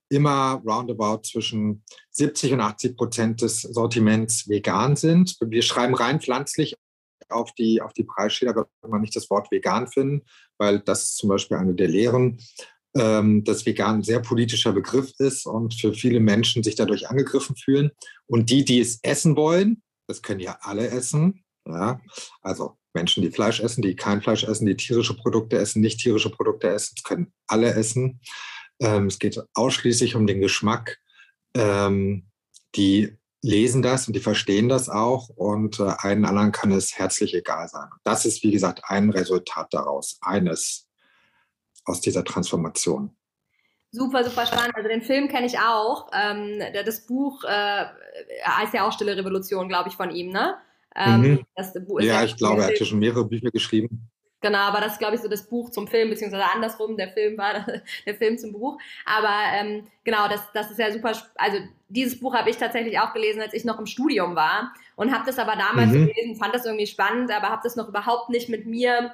[0.10, 5.38] immer roundabout zwischen 70 und 80 Prozent des Sortiments vegan sind.
[5.42, 6.76] Wir schreiben rein pflanzlich
[7.30, 10.24] auf die, auf die Preisschilder, wird man nicht das Wort vegan finden,
[10.58, 12.40] weil das zum Beispiel eine der Lehren,
[12.96, 17.56] ähm, dass vegan ein sehr politischer Begriff ist und für viele Menschen sich dadurch angegriffen
[17.56, 17.92] fühlen.
[18.26, 22.02] Und die, die es essen wollen, das können ja alle essen, ja,
[22.42, 26.32] also Menschen, die Fleisch essen, die kein Fleisch essen, die tierische Produkte essen, nicht tierische
[26.32, 28.20] Produkte essen, das können alle essen.
[28.80, 31.00] Ähm, es geht ausschließlich um den Geschmack.
[31.54, 32.28] Ähm,
[32.76, 37.34] die lesen das und die verstehen das auch und äh, allen anderen kann es herzlich
[37.34, 37.90] egal sein.
[38.04, 40.88] Das ist, wie gesagt, ein Resultat daraus, eines
[41.86, 43.16] aus dieser Transformation.
[43.92, 44.76] Super, super spannend.
[44.76, 46.10] Also den Film kenne ich auch.
[46.14, 47.86] Ähm, das Buch äh,
[48.46, 50.58] heißt ja auch Stille Revolution, glaube ich, von ihm, ne?
[50.96, 51.46] Ähm, mhm.
[51.56, 54.09] ja, ja, ich glaube, er hat schon mehrere Bücher geschrieben.
[54.42, 57.38] Genau, aber das ist, glaube ich, so das Buch zum Film, beziehungsweise andersrum, der Film
[57.38, 57.66] war
[58.06, 58.80] der Film zum Buch.
[59.06, 61.58] Aber ähm, genau, das, das ist ja super, also
[61.90, 65.26] dieses Buch habe ich tatsächlich auch gelesen, als ich noch im Studium war und habe
[65.26, 66.08] das aber damals mhm.
[66.08, 69.14] gelesen, fand das irgendwie spannend, aber habe das noch überhaupt nicht mit mir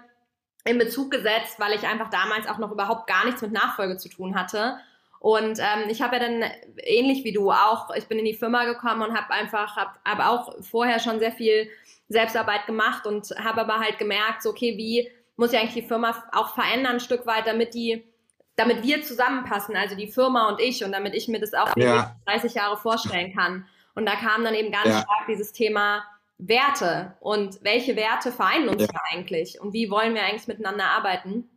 [0.64, 4.10] in Bezug gesetzt, weil ich einfach damals auch noch überhaupt gar nichts mit Nachfolge zu
[4.10, 4.78] tun hatte.
[5.20, 6.44] Und ähm, ich habe ja dann
[6.84, 10.20] ähnlich wie du auch, ich bin in die Firma gekommen und habe einfach, habe hab
[10.20, 11.70] auch vorher schon sehr viel
[12.10, 16.24] Selbstarbeit gemacht und habe aber halt gemerkt, so, okay, wie muss ich eigentlich die Firma
[16.32, 18.06] auch verändern ein Stück weit, damit die,
[18.56, 22.16] damit wir zusammenpassen, also die Firma und ich und damit ich mir das auch ja.
[22.28, 23.68] 30 Jahre vorstellen kann.
[23.96, 25.02] Und da kam dann eben ganz ja.
[25.02, 26.04] stark dieses Thema
[26.38, 28.88] Werte und welche Werte vereinen uns ja.
[28.88, 31.50] da eigentlich und wie wollen wir eigentlich miteinander arbeiten.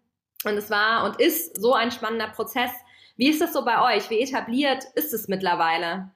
[0.45, 2.71] Und es war und ist so ein spannender Prozess.
[3.19, 4.09] Wie ist das so bei euch?
[4.11, 6.13] Wie etabliert ist es mittlerweile?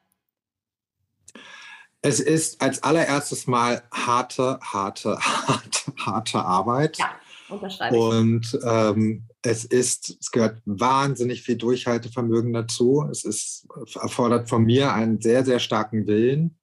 [2.01, 6.99] Es ist als allererstes mal harte, harte, harte, harte Arbeit.
[6.99, 7.11] Ja,
[7.49, 8.03] unterschreibe ich.
[8.03, 13.05] Und ähm, es ist, es gehört wahnsinnig viel Durchhaltevermögen dazu.
[13.11, 13.67] Es ist,
[14.01, 16.57] erfordert von mir einen sehr, sehr starken Willen,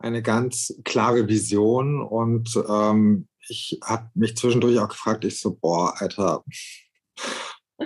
[0.00, 2.02] eine ganz klare Vision.
[2.02, 6.42] Und ähm, ich habe mich zwischendurch auch gefragt, ich so, boah, Alter,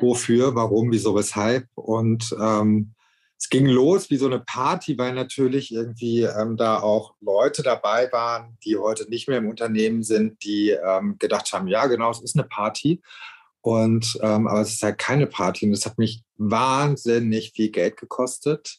[0.01, 1.67] wofür, warum, wieso, weshalb?
[1.75, 2.95] Und ähm,
[3.39, 8.11] es ging los wie so eine Party, weil natürlich irgendwie ähm, da auch Leute dabei
[8.13, 12.21] waren, die heute nicht mehr im Unternehmen sind, die ähm, gedacht haben, ja, genau, es
[12.21, 13.03] ist eine Party.
[13.61, 17.97] Und ähm, aber es ist halt keine Party und es hat mich wahnsinnig viel Geld
[17.97, 18.79] gekostet.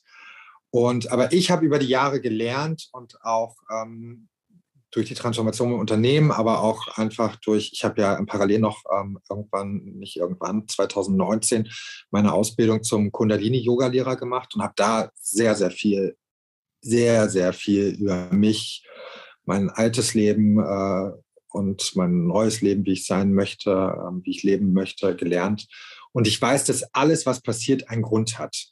[0.72, 4.28] Und aber ich habe über die Jahre gelernt und auch ähm,
[4.94, 9.20] durch die Transformation im Unternehmen, aber auch einfach durch, ich habe ja parallel noch ähm,
[9.30, 11.68] irgendwann, nicht irgendwann, 2019
[12.12, 16.16] meine Ausbildung zum Kundalini-Yoga-Lehrer gemacht und habe da sehr, sehr viel,
[16.82, 18.86] sehr, sehr viel über mich,
[19.46, 21.12] mein altes Leben äh,
[21.50, 25.68] und mein neues Leben, wie ich sein möchte, äh, wie ich leben möchte, gelernt.
[26.12, 28.68] Und ich weiß, dass alles, was passiert, einen Grund hat.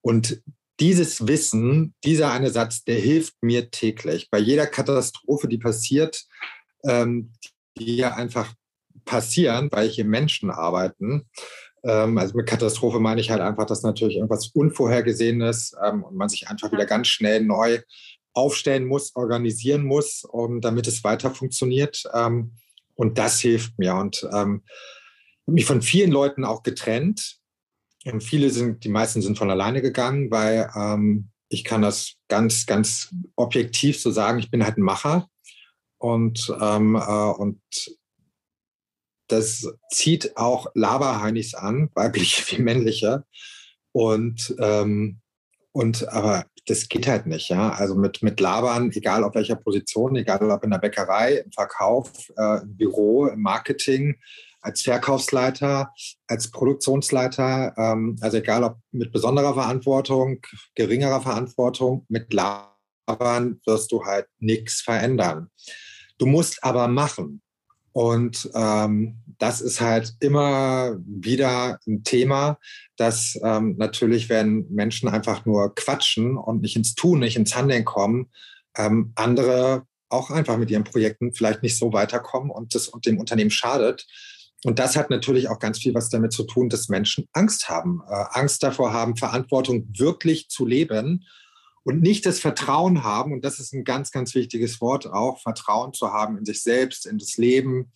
[0.00, 0.42] Und
[0.80, 4.28] dieses Wissen, dieser eine Satz, der hilft mir täglich.
[4.30, 6.24] Bei jeder Katastrophe, die passiert,
[6.84, 7.32] ähm,
[7.78, 8.52] die ja einfach
[9.04, 11.28] passieren, weil hier Menschen arbeiten.
[11.84, 16.28] Ähm, also mit Katastrophe meine ich halt einfach, dass natürlich irgendwas Unvorhergesehenes ähm, und man
[16.28, 17.80] sich einfach wieder ganz schnell neu
[18.32, 22.02] aufstellen muss, organisieren muss, um, damit es weiter funktioniert.
[22.12, 22.52] Ähm,
[22.96, 23.94] und das hilft mir.
[23.94, 24.62] Und ähm,
[25.46, 27.38] mich von vielen Leuten auch getrennt,
[28.20, 33.14] viele sind, die meisten sind von alleine gegangen, weil ähm, ich kann das ganz, ganz
[33.36, 35.28] objektiv so sagen, ich bin halt ein Macher.
[35.98, 37.60] Und, ähm, äh, und
[39.28, 43.24] das zieht auch Laberheinis an, weibliche wie männliche.
[43.92, 45.20] Und, ähm,
[45.72, 47.70] und aber das geht halt nicht, ja.
[47.70, 52.10] Also mit, mit Labern, egal auf welcher Position, egal ob in der Bäckerei, im Verkauf,
[52.36, 54.16] äh, im Büro, im Marketing,
[54.64, 55.92] als Verkaufsleiter,
[56.26, 60.40] als Produktionsleiter, ähm, also egal ob mit besonderer Verantwortung,
[60.74, 65.50] geringerer Verantwortung, mit Labern wirst du halt nichts verändern.
[66.18, 67.42] Du musst aber machen.
[67.92, 72.58] Und ähm, das ist halt immer wieder ein Thema,
[72.96, 77.84] dass ähm, natürlich, wenn Menschen einfach nur quatschen und nicht ins Tun, nicht ins Handeln
[77.84, 78.30] kommen,
[78.76, 83.18] ähm, andere auch einfach mit ihren Projekten vielleicht nicht so weiterkommen und das und dem
[83.18, 84.06] Unternehmen schadet.
[84.64, 88.02] Und das hat natürlich auch ganz viel was damit zu tun, dass Menschen Angst haben,
[88.08, 91.24] äh, Angst davor haben, Verantwortung wirklich zu leben
[91.82, 93.32] und nicht das Vertrauen haben.
[93.32, 97.06] Und das ist ein ganz, ganz wichtiges Wort auch, Vertrauen zu haben in sich selbst,
[97.06, 97.92] in das Leben,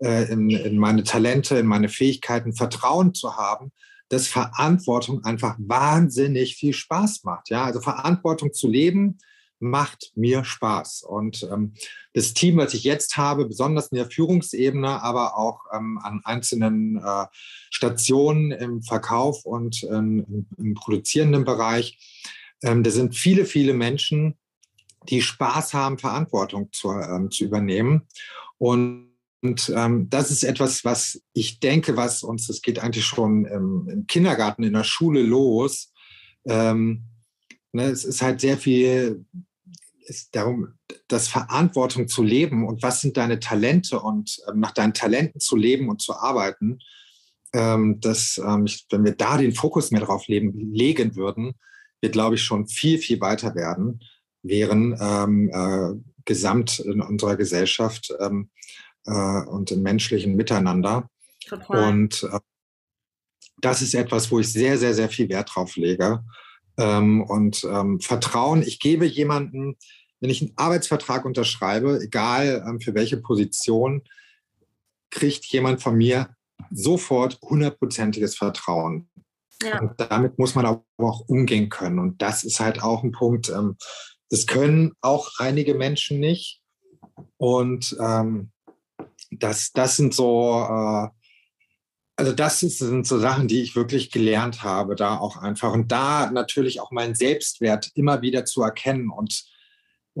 [0.00, 3.70] äh, in, in meine Talente, in meine Fähigkeiten, Vertrauen zu haben,
[4.08, 7.50] dass Verantwortung einfach wahnsinnig viel Spaß macht.
[7.50, 9.18] Ja, also Verantwortung zu leben,
[9.60, 11.02] macht mir Spaß.
[11.02, 11.74] Und ähm,
[12.14, 16.96] das Team, was ich jetzt habe, besonders in der Führungsebene, aber auch ähm, an einzelnen
[16.96, 17.26] äh,
[17.70, 21.98] Stationen im Verkauf und ähm, im, produzierenden Bereich,
[22.62, 24.36] ähm, da sind viele, viele Menschen,
[25.08, 28.06] die Spaß haben, Verantwortung zu, ähm, zu übernehmen.
[28.58, 29.10] Und
[29.42, 33.88] und ähm, das ist etwas, was ich denke, was uns, das geht eigentlich schon im,
[33.88, 35.94] im Kindergarten, in der Schule los.
[36.44, 37.04] Ähm,
[37.72, 39.24] ne, es ist halt sehr viel
[40.10, 40.74] ist darum,
[41.08, 45.56] das Verantwortung zu leben und was sind deine Talente und ähm, nach deinen Talenten zu
[45.56, 46.80] leben und zu arbeiten,
[47.54, 51.54] ähm, dass, ähm, ich, wenn wir da den Fokus mehr drauf leben, legen würden,
[52.00, 54.00] wir, glaube ich, schon viel, viel weiter werden,
[54.42, 58.50] wären ähm, äh, gesamt in unserer Gesellschaft ähm,
[59.06, 61.08] äh, und im menschlichen Miteinander.
[61.46, 61.88] Total.
[61.88, 62.38] Und äh,
[63.60, 66.24] das ist etwas, wo ich sehr, sehr, sehr viel Wert drauf lege.
[66.78, 69.76] Ähm, und ähm, Vertrauen, ich gebe jemandem
[70.20, 74.02] wenn ich einen Arbeitsvertrag unterschreibe, egal ähm, für welche Position,
[75.10, 76.36] kriegt jemand von mir
[76.70, 79.08] sofort hundertprozentiges Vertrauen.
[79.62, 79.80] Ja.
[79.80, 81.98] Und damit muss man aber auch umgehen können.
[81.98, 83.76] Und das ist halt auch ein Punkt, ähm,
[84.30, 86.62] das können auch einige Menschen nicht.
[87.36, 88.52] Und ähm,
[89.30, 91.08] das, das sind so, äh,
[92.16, 95.72] also das sind so Sachen, die ich wirklich gelernt habe, da auch einfach.
[95.72, 99.49] Und da natürlich auch meinen Selbstwert immer wieder zu erkennen und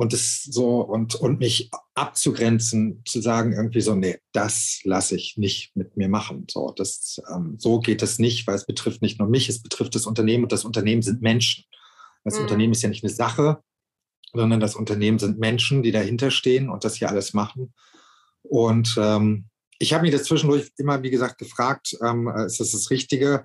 [0.00, 5.36] und es so und, und mich abzugrenzen, zu sagen irgendwie so, nee, das lasse ich
[5.36, 6.46] nicht mit mir machen.
[6.50, 9.94] So, das, ähm, so geht es nicht, weil es betrifft nicht nur mich, es betrifft
[9.94, 11.64] das Unternehmen und das Unternehmen sind Menschen.
[12.24, 12.44] Das mhm.
[12.44, 13.58] Unternehmen ist ja nicht eine Sache,
[14.32, 17.74] sondern das Unternehmen sind Menschen, die dahinter stehen und das hier alles machen.
[18.40, 22.88] Und ähm, ich habe mich das zwischendurch immer, wie gesagt, gefragt, ähm, ist das das
[22.88, 23.44] Richtige?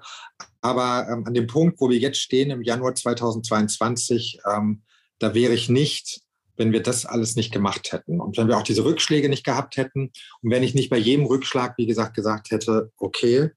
[0.62, 4.84] Aber ähm, an dem Punkt, wo wir jetzt stehen, im Januar 2022, ähm,
[5.20, 6.25] da wäre ich nicht
[6.58, 9.78] wenn wir das alles nicht gemacht hätten und wenn wir auch diese Rückschläge nicht gehabt
[9.78, 13.52] hätten und wenn ich nicht bei jedem Rückschlag, wie gesagt, gesagt hätte, okay,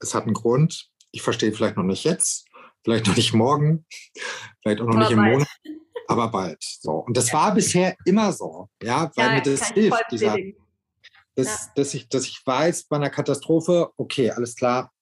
[0.00, 2.46] es hat einen Grund, ich verstehe vielleicht noch nicht jetzt,
[2.84, 3.86] vielleicht noch nicht morgen,
[4.62, 5.32] vielleicht auch noch aber nicht im bald.
[5.32, 5.48] Monat,
[6.08, 6.62] aber bald.
[6.62, 6.92] So.
[6.92, 7.34] Und das ja.
[7.34, 10.36] war bisher immer so, ja, weil ja, mir das hilft, dieser,
[11.34, 11.72] dass, ja.
[11.76, 14.92] dass, ich, dass ich weiß bei einer Katastrophe, okay, alles klar,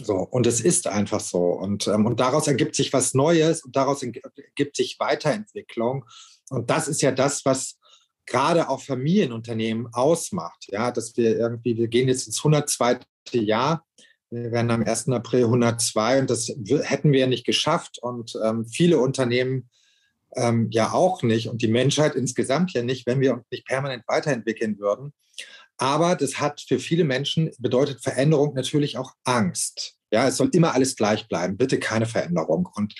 [0.00, 1.38] so, und es ist einfach so.
[1.38, 6.06] Und, ähm, und daraus ergibt sich was Neues und daraus ergibt sich Weiterentwicklung.
[6.52, 7.78] Und das ist ja das, was
[8.26, 10.66] gerade auch Familienunternehmen ausmacht.
[10.68, 13.00] Ja, dass wir irgendwie, wir gehen jetzt ins 102.
[13.32, 13.84] Jahr.
[14.30, 15.08] Wir werden am 1.
[15.08, 16.48] April 102 und das
[16.82, 19.68] hätten wir ja nicht geschafft und ähm, viele Unternehmen
[20.34, 24.04] ähm, ja auch nicht und die Menschheit insgesamt ja nicht, wenn wir uns nicht permanent
[24.06, 25.12] weiterentwickeln würden.
[25.76, 29.96] Aber das hat für viele Menschen bedeutet Veränderung natürlich auch Angst.
[30.10, 31.56] Ja, es soll immer alles gleich bleiben.
[31.56, 32.68] Bitte keine Veränderung.
[32.74, 32.94] Und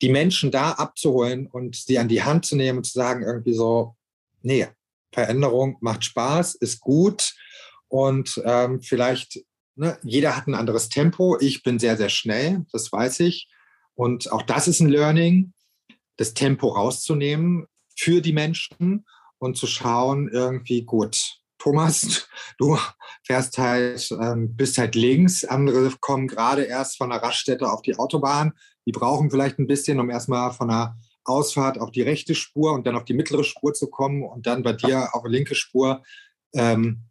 [0.00, 3.54] die Menschen da abzuholen und sie an die Hand zu nehmen und zu sagen, irgendwie
[3.54, 3.96] so,
[4.42, 4.68] nee,
[5.12, 7.34] Veränderung macht Spaß, ist gut
[7.88, 9.40] und ähm, vielleicht,
[9.74, 11.38] ne, jeder hat ein anderes Tempo.
[11.40, 13.48] Ich bin sehr, sehr schnell, das weiß ich.
[13.94, 15.52] Und auch das ist ein Learning,
[16.16, 17.66] das Tempo rauszunehmen
[17.96, 19.04] für die Menschen
[19.38, 21.41] und zu schauen, irgendwie gut.
[21.62, 22.76] Thomas, du
[23.24, 27.96] fährst halt, ähm, bist halt links, andere kommen gerade erst von der Raststätte auf die
[27.96, 28.52] Autobahn,
[28.84, 32.84] die brauchen vielleicht ein bisschen, um erstmal von der Ausfahrt auf die rechte Spur und
[32.84, 36.02] dann auf die mittlere Spur zu kommen und dann bei dir auf die linke Spur.
[36.52, 37.04] Ähm,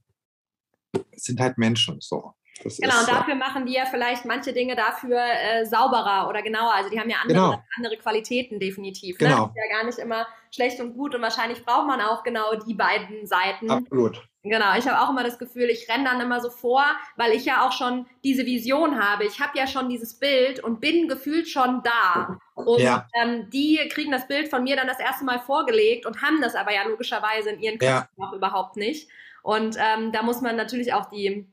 [1.15, 2.33] sind halt Menschen so.
[2.63, 6.73] Das genau, und dafür machen die ja vielleicht manche Dinge dafür äh, sauberer oder genauer.
[6.75, 7.63] Also die haben ja andere, genau.
[7.77, 9.17] andere Qualitäten definitiv.
[9.19, 9.29] Ne?
[9.29, 9.45] Genau.
[9.45, 12.53] Das ist ja gar nicht immer schlecht und gut und wahrscheinlich braucht man auch genau
[12.67, 13.71] die beiden Seiten.
[13.71, 14.21] Absolut.
[14.43, 16.83] Genau, ich habe auch immer das Gefühl, ich renne dann immer so vor,
[17.15, 19.25] weil ich ja auch schon diese Vision habe.
[19.25, 22.39] Ich habe ja schon dieses Bild und bin gefühlt schon da.
[22.55, 23.07] Und ja.
[23.21, 26.55] ähm, die kriegen das Bild von mir dann das erste Mal vorgelegt und haben das
[26.55, 28.25] aber ja logischerweise in ihren Köpfen ja.
[28.25, 29.09] noch überhaupt nicht.
[29.43, 31.47] Und ähm, da muss man natürlich auch die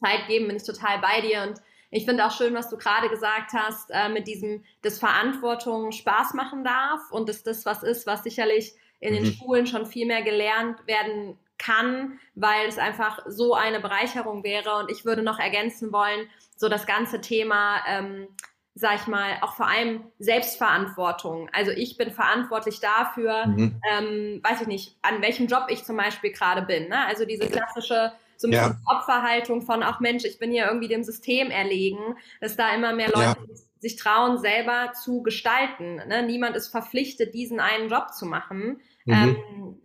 [0.00, 1.42] Zeit geben, bin ich total bei dir.
[1.42, 1.60] Und
[1.90, 6.32] ich finde auch schön, was du gerade gesagt hast, äh, mit diesem, dass Verantwortung Spaß
[6.32, 9.32] machen darf und dass das was ist, was sicherlich in den mhm.
[9.32, 14.76] Schulen schon viel mehr gelernt werden kann, weil es einfach so eine Bereicherung wäre.
[14.76, 18.28] Und ich würde noch ergänzen wollen, so das ganze Thema ähm,
[18.74, 21.50] sag ich mal, auch vor allem Selbstverantwortung.
[21.52, 23.80] Also ich bin verantwortlich dafür, mhm.
[23.90, 26.88] ähm, weiß ich nicht, an welchem Job ich zum Beispiel gerade bin.
[26.88, 27.06] Ne?
[27.06, 28.76] Also diese klassische so ein ja.
[28.86, 33.10] Opferhaltung von, auch Mensch, ich bin hier irgendwie dem System erlegen, dass da immer mehr
[33.10, 33.56] Leute ja.
[33.78, 35.96] sich trauen, selber zu gestalten.
[36.08, 36.22] Ne?
[36.24, 38.80] Niemand ist verpflichtet, diesen einen Job zu machen.
[39.04, 39.12] Mhm.
[39.12, 39.82] Ähm,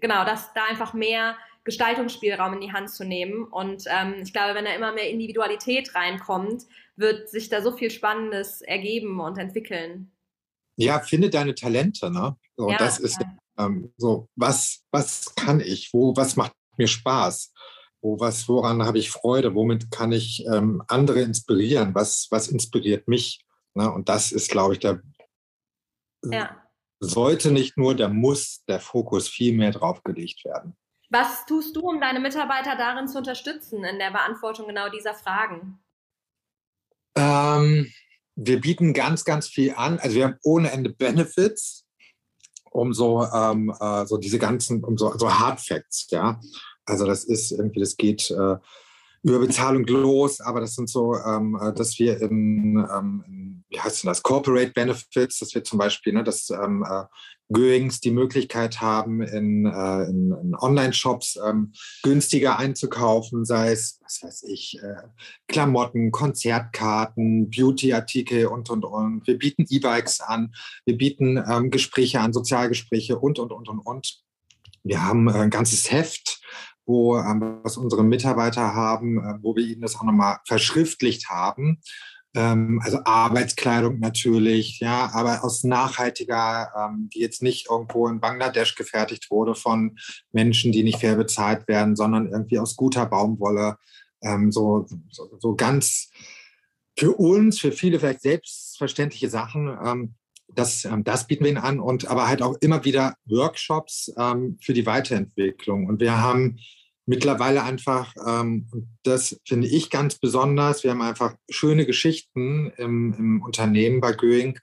[0.00, 3.44] genau, dass da einfach mehr Gestaltungsspielraum in die Hand zu nehmen.
[3.44, 6.64] Und ähm, ich glaube, wenn da immer mehr Individualität reinkommt,
[6.96, 10.10] wird sich da so viel Spannendes ergeben und entwickeln.
[10.76, 12.36] Ja, finde deine Talente, ne?
[12.56, 13.66] So, ja, das ist ja.
[13.66, 15.90] ähm, so, was, was kann ich?
[15.92, 17.52] Wo, was macht mir Spaß?
[18.00, 19.54] Wo, was, woran habe ich Freude?
[19.54, 21.94] Womit kann ich ähm, andere inspirieren?
[21.94, 23.44] Was, was inspiriert mich?
[23.74, 23.90] Ne?
[23.90, 25.00] Und das ist, glaube ich, der
[26.24, 26.61] ja.
[27.02, 30.76] Sollte nicht nur, der muss der Fokus viel mehr drauf gelegt werden.
[31.10, 35.78] Was tust du, um deine Mitarbeiter darin zu unterstützen, in der Beantwortung genau dieser Fragen?
[37.14, 37.92] Ähm,
[38.34, 39.98] wir bieten ganz, ganz viel an.
[39.98, 41.84] Also wir haben ohne Ende Benefits,
[42.70, 46.40] um so, ähm, äh, so diese ganzen, um so, so Hard Facts, ja.
[46.86, 48.56] Also das ist irgendwie, das geht äh,
[49.22, 54.02] über Bezahlung los, aber das sind so, ähm, äh, dass wir in, ähm, wie heißt
[54.02, 57.04] denn das, Corporate Benefits, dass wir zum Beispiel, ne, dass ähm, äh,
[57.52, 64.22] Goings die Möglichkeit haben, in, äh, in, in Online-Shops ähm, günstiger einzukaufen, sei es, was
[64.22, 65.08] weiß ich, äh,
[65.46, 69.26] Klamotten, Konzertkarten, Beauty-Artikel und, und, und.
[69.26, 70.54] Wir bieten E-Bikes an,
[70.84, 74.22] wir bieten ähm, Gespräche an, Sozialgespräche und, und, und, und, und.
[74.82, 76.40] Wir haben äh, ein ganzes Heft,
[76.86, 81.80] wo ähm, was unsere Mitarbeiter haben, äh, wo wir ihnen das auch nochmal verschriftlicht haben.
[82.34, 88.74] Ähm, also Arbeitskleidung natürlich, ja, aber aus nachhaltiger, ähm, die jetzt nicht irgendwo in Bangladesch
[88.74, 89.98] gefertigt wurde von
[90.32, 93.76] Menschen, die nicht fair bezahlt werden, sondern irgendwie aus guter Baumwolle.
[94.22, 96.10] Ähm, so, so, so ganz
[96.98, 100.12] für uns, für viele vielleicht selbstverständliche Sachen.
[100.54, 104.58] Das, ähm, das bieten wir ihnen an und aber halt auch immer wieder Workshops ähm,
[104.60, 105.86] für die Weiterentwicklung.
[105.86, 106.58] Und wir haben
[107.06, 108.68] mittlerweile einfach, ähm,
[109.02, 114.58] das finde ich ganz besonders, wir haben einfach schöne Geschichten im, im Unternehmen bei Göing,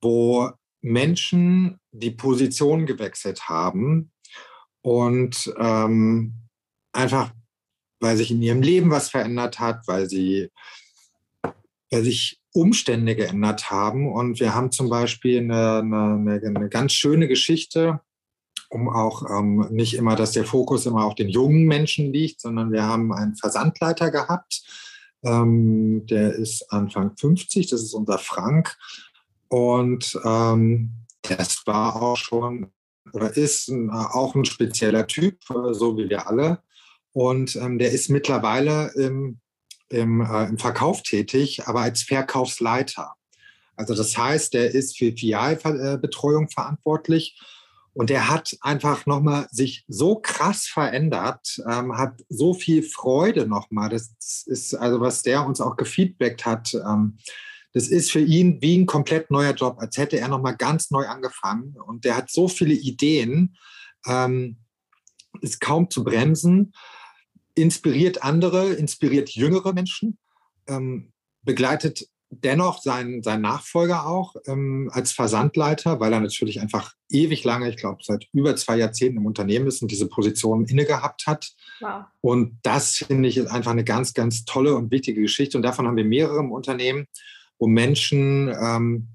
[0.00, 4.12] wo Menschen die Position gewechselt haben
[4.82, 6.34] und ähm,
[6.92, 7.32] einfach,
[8.00, 10.50] weil sich in ihrem Leben was verändert hat, weil sie
[11.92, 14.12] weil sich Umstände geändert haben.
[14.12, 18.00] Und wir haben zum Beispiel eine, eine, eine ganz schöne Geschichte,
[18.68, 22.72] um auch ähm, nicht immer, dass der Fokus immer auf den jungen Menschen liegt, sondern
[22.72, 24.62] wir haben einen Versandleiter gehabt.
[25.24, 28.76] Ähm, der ist Anfang 50, das ist unser Frank.
[29.48, 30.92] Und ähm,
[31.22, 32.72] das war auch schon
[33.12, 36.62] oder ist ein, auch ein spezieller Typ, äh, so wie wir alle.
[37.12, 39.41] Und ähm, der ist mittlerweile im
[39.92, 43.14] im, äh, im Verkauf tätig, aber als Verkaufsleiter.
[43.76, 47.40] Also das heißt, der ist für Filialbetreuung verantwortlich
[47.94, 53.90] und der hat einfach nochmal sich so krass verändert, ähm, hat so viel Freude nochmal.
[53.90, 54.14] Das
[54.46, 56.74] ist also, was der uns auch gefeedbackt hat.
[56.74, 57.18] Ähm,
[57.74, 61.06] das ist für ihn wie ein komplett neuer Job, als hätte er nochmal ganz neu
[61.06, 61.76] angefangen.
[61.86, 63.56] Und der hat so viele Ideen,
[64.06, 64.58] ähm,
[65.40, 66.72] ist kaum zu bremsen
[67.54, 70.18] inspiriert andere, inspiriert jüngere Menschen,
[70.66, 77.44] ähm, begleitet dennoch seinen, seinen Nachfolger auch ähm, als Versandleiter, weil er natürlich einfach ewig
[77.44, 81.26] lange, ich glaube seit über zwei Jahrzehnten im Unternehmen ist und diese Position inne gehabt
[81.26, 81.52] hat.
[81.80, 82.04] Wow.
[82.22, 85.58] Und das finde ich ist einfach eine ganz, ganz tolle und wichtige Geschichte.
[85.58, 87.06] Und davon haben wir mehrere im Unternehmen,
[87.58, 89.08] wo Menschen ähm,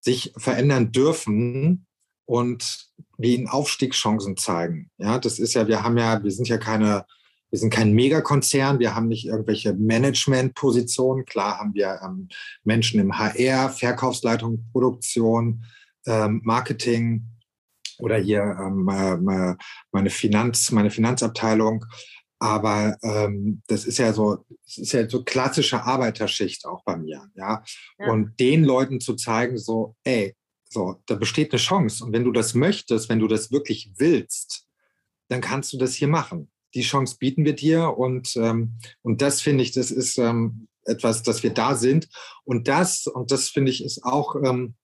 [0.00, 1.86] sich verändern dürfen
[2.24, 2.88] und
[3.18, 4.90] wie ihnen Aufstiegschancen zeigen.
[4.98, 7.04] Ja, das ist ja, wir haben ja, wir sind ja keine
[7.50, 11.24] wir sind kein Megakonzern, wir haben nicht irgendwelche Managementpositionen.
[11.24, 12.28] Klar haben wir ähm,
[12.62, 15.64] Menschen im HR, Verkaufsleitung, Produktion,
[16.06, 17.26] ähm, Marketing
[17.98, 19.56] oder hier ähm, äh,
[19.90, 21.84] meine Finanz, meine Finanzabteilung.
[22.38, 27.28] Aber ähm, das ist ja so, das ist ja so klassische Arbeiterschicht auch bei mir,
[27.34, 27.62] ja?
[27.98, 28.10] ja.
[28.10, 30.34] Und den Leuten zu zeigen, so, ey,
[30.64, 32.04] so, da besteht eine Chance.
[32.04, 34.68] Und wenn du das möchtest, wenn du das wirklich willst,
[35.28, 37.96] dann kannst du das hier machen die Chance bieten wir dir.
[37.96, 42.08] Und, ähm, und das finde ich, das ist ähm, etwas, dass wir da sind.
[42.44, 44.74] Und das, und das finde ich, ist auch ähm,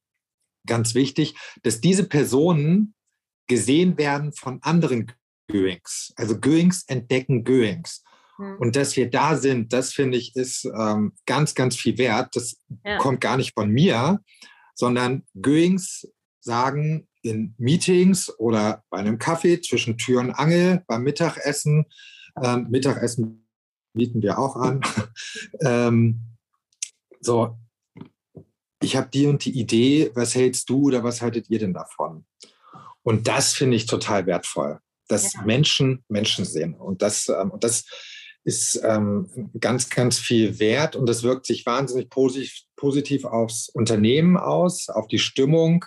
[0.66, 2.95] ganz wichtig, dass diese Personen
[3.47, 5.12] gesehen werden von anderen
[5.49, 6.12] Goings.
[6.16, 8.03] Also Goings entdecken Goings.
[8.37, 8.59] Hm.
[8.59, 12.34] Und dass wir da sind, das finde ich, ist ähm, ganz, ganz viel wert.
[12.34, 12.99] Das ja.
[12.99, 14.20] kommt gar nicht von mir,
[14.74, 16.09] sondern Goings
[16.41, 21.87] sagen, in Meetings oder bei einem Kaffee zwischen Tür und Angel, beim Mittagessen.
[22.43, 23.47] Ähm, Mittagessen
[23.95, 24.81] bieten wir auch an.
[25.61, 26.20] ähm,
[27.20, 27.59] so,
[28.83, 32.27] ich habe die und die Idee, was hältst du oder was haltet ihr denn davon?
[33.03, 35.43] Und das finde ich total wertvoll, dass ja.
[35.43, 36.74] Menschen Menschen sehen.
[36.74, 37.85] Und das, ähm, und das
[38.45, 44.37] ist ähm, ganz, ganz viel wert und das wirkt sich wahnsinnig positiv, positiv aufs Unternehmen
[44.37, 45.85] aus, auf die Stimmung,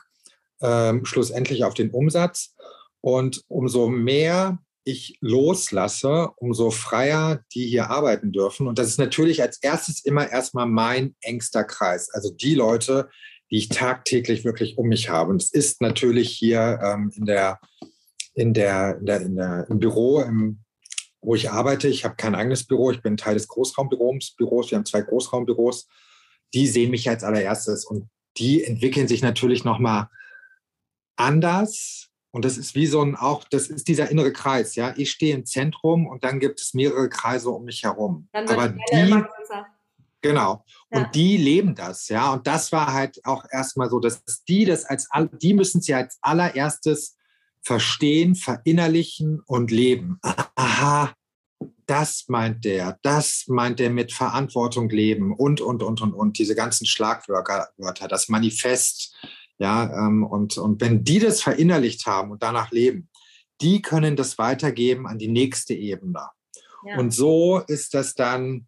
[0.62, 2.56] ähm, schlussendlich auf den Umsatz.
[3.02, 8.68] Und umso mehr ich loslasse, umso freier die hier arbeiten dürfen.
[8.68, 12.10] Und das ist natürlich als erstes immer erstmal mein engster Kreis.
[12.12, 13.10] Also die Leute,
[13.52, 15.32] die ich tagtäglich wirklich um mich habe.
[15.32, 17.60] Und es ist natürlich hier ähm, in der,
[18.34, 20.60] in der, in der, in der, im Büro, im,
[21.22, 21.88] wo ich arbeite.
[21.88, 22.92] Ich habe kein eigenes Büro.
[22.92, 24.36] Ich bin Teil des Großraumbüros.
[24.40, 25.88] Wir haben zwei Großraumbüros.
[26.54, 30.08] Die sehen mich als allererstes und die entwickeln sich natürlich nochmal
[31.20, 34.94] anders und das ist wie so ein auch, das ist dieser innere Kreis, ja.
[34.98, 38.28] Ich stehe im Zentrum und dann gibt es mehrere Kreise um mich herum.
[38.32, 39.24] Dann wird Aber die,
[40.22, 40.64] genau.
[40.92, 41.00] Ja.
[41.00, 42.32] Und die leben das, ja.
[42.32, 45.10] Und das war halt auch erstmal so, dass die das als,
[45.42, 47.18] die müssen sie als allererstes
[47.62, 50.20] verstehen, verinnerlichen und leben.
[50.56, 51.14] Aha,
[51.88, 56.56] das meint der, das meint der mit Verantwortung leben und, und, und, und, und, diese
[56.56, 59.16] ganzen Schlagwörter, das Manifest,
[59.60, 63.10] ja, ähm, und, und wenn die das verinnerlicht haben und danach leben,
[63.62, 66.30] die können das weitergeben an die nächste Ebene.
[66.86, 66.98] Ja.
[66.98, 68.68] Und so ist das dann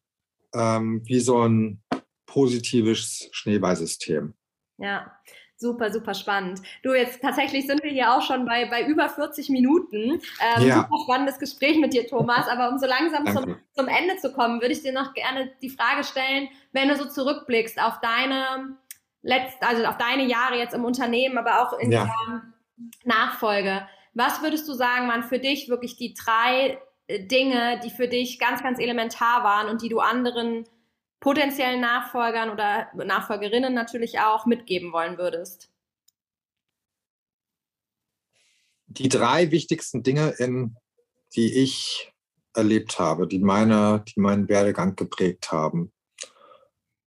[0.53, 1.81] ähm, wie so ein
[2.25, 4.33] positives Schneeballsystem.
[4.77, 5.11] Ja,
[5.55, 6.61] super, super spannend.
[6.83, 10.21] Du, jetzt tatsächlich sind wir hier auch schon bei, bei über 40 Minuten.
[10.41, 10.81] Ähm, ja.
[10.81, 12.47] Super spannendes Gespräch mit dir, Thomas.
[12.49, 15.69] Aber um so langsam zum, zum Ende zu kommen, würde ich dir noch gerne die
[15.69, 18.75] Frage stellen, wenn du so zurückblickst auf deine
[19.21, 22.05] letzt, also auf deine Jahre jetzt im Unternehmen, aber auch in ja.
[22.05, 22.41] der
[23.03, 23.87] Nachfolge.
[24.13, 28.39] Was würdest du sagen, waren für dich wirklich die drei äh, Dinge, die für dich
[28.39, 30.65] ganz, ganz elementar waren und die du anderen
[31.19, 35.69] potenziellen Nachfolgern oder Nachfolgerinnen natürlich auch mitgeben wollen würdest?
[38.87, 40.75] Die drei wichtigsten Dinge, in,
[41.35, 42.11] die ich
[42.53, 45.93] erlebt habe, die, meine, die meinen Werdegang geprägt haben.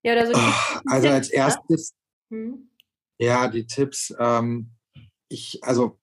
[0.03, 1.35] Ja, oder so ah, also als ne?
[1.35, 1.95] erstes,
[2.35, 2.69] hm.
[3.19, 4.13] Ja, die Tipps.
[4.19, 4.73] Ähm,
[5.29, 5.99] ich, also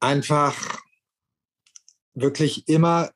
[0.00, 0.54] einfach
[2.12, 3.10] wirklich immer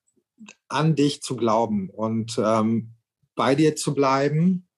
[0.68, 2.94] an dich zu glauben und ähm,
[3.34, 4.68] bei dir zu bleiben,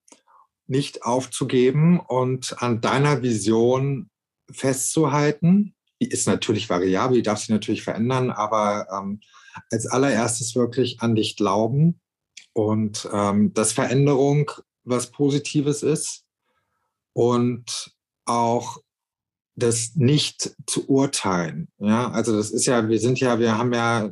[0.66, 4.10] nicht aufzugeben und an deiner Vision
[4.50, 5.74] festzuhalten.
[6.00, 9.20] Die ist natürlich variabel, die darf sich natürlich verändern, aber ähm,
[9.70, 12.00] als allererstes wirklich an dich glauben
[12.52, 14.50] und ähm, dass Veränderung
[14.84, 16.24] was Positives ist
[17.12, 17.94] und
[18.24, 18.78] auch
[19.56, 21.68] das nicht zu urteilen.
[21.78, 24.10] Ja, also das ist ja, wir sind ja, wir haben ja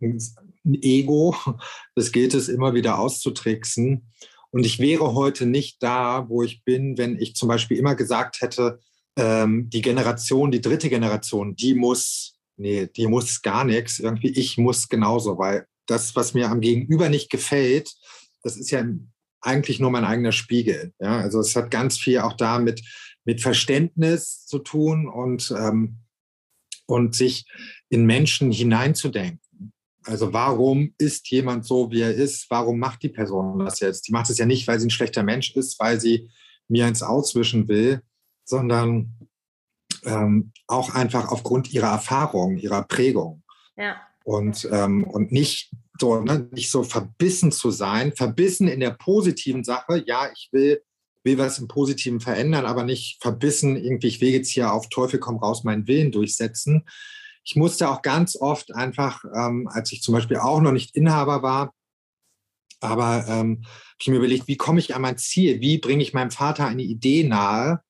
[0.00, 0.18] ein
[0.64, 1.34] Ego,
[1.94, 4.12] das gilt es immer wieder auszutricksen.
[4.50, 8.42] Und ich wäre heute nicht da, wo ich bin, wenn ich zum Beispiel immer gesagt
[8.42, 8.80] hätte,
[9.16, 13.98] ähm, die Generation, die dritte Generation, die muss, nee, die muss gar nichts.
[13.98, 17.94] Irgendwie, ich muss genauso, weil das, was mir am Gegenüber nicht gefällt,
[18.42, 18.84] das ist ja
[19.42, 20.94] eigentlich nur mein eigener Spiegel.
[21.00, 22.82] Ja, also es hat ganz viel auch da mit,
[23.24, 25.98] mit Verständnis zu tun und, ähm,
[26.86, 27.46] und sich
[27.88, 29.40] in Menschen hineinzudenken.
[30.04, 32.46] Also warum ist jemand so, wie er ist?
[32.50, 34.08] Warum macht die Person das jetzt?
[34.08, 36.28] Die macht es ja nicht, weil sie ein schlechter Mensch ist, weil sie
[36.68, 38.02] mir eins auswischen will,
[38.44, 39.16] sondern
[40.04, 43.44] ähm, auch einfach aufgrund ihrer Erfahrung, ihrer Prägung.
[43.76, 44.00] Ja.
[44.24, 45.70] Und, ähm, und nicht
[46.02, 50.82] so, ne, nicht so verbissen zu sein, verbissen in der positiven Sache, ja, ich will,
[51.22, 55.20] will was im Positiven verändern, aber nicht verbissen, irgendwie, ich will jetzt hier auf Teufel
[55.20, 56.88] komm raus meinen Willen durchsetzen.
[57.44, 61.44] Ich musste auch ganz oft einfach, ähm, als ich zum Beispiel auch noch nicht Inhaber
[61.44, 61.72] war,
[62.80, 63.64] aber ähm,
[64.00, 65.60] ich mir überlegt, wie komme ich an mein Ziel?
[65.60, 67.80] Wie bringe ich meinem Vater eine Idee nahe,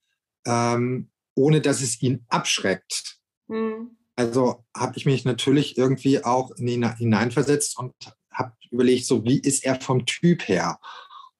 [0.45, 3.17] ähm, ohne dass es ihn abschreckt?
[3.49, 3.97] Mhm.
[4.17, 7.95] Also habe ich mich natürlich irgendwie auch hineinversetzt und
[8.33, 10.79] habe überlegt, so wie ist er vom Typ her?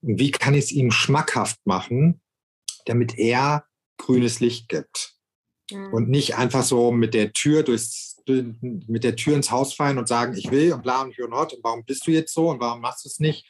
[0.01, 2.21] Und wie kann ich es ihm schmackhaft machen,
[2.87, 3.65] damit er
[3.99, 5.13] grünes Licht gibt?
[5.73, 5.93] Mhm.
[5.93, 10.07] und nicht einfach so mit der Tür durchs mit der Tür ins Haus fallen und
[10.07, 12.51] sagen, ich will und bla und hier und hot und warum bist du jetzt so
[12.51, 13.49] und warum machst du es nicht,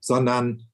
[0.00, 0.66] sondern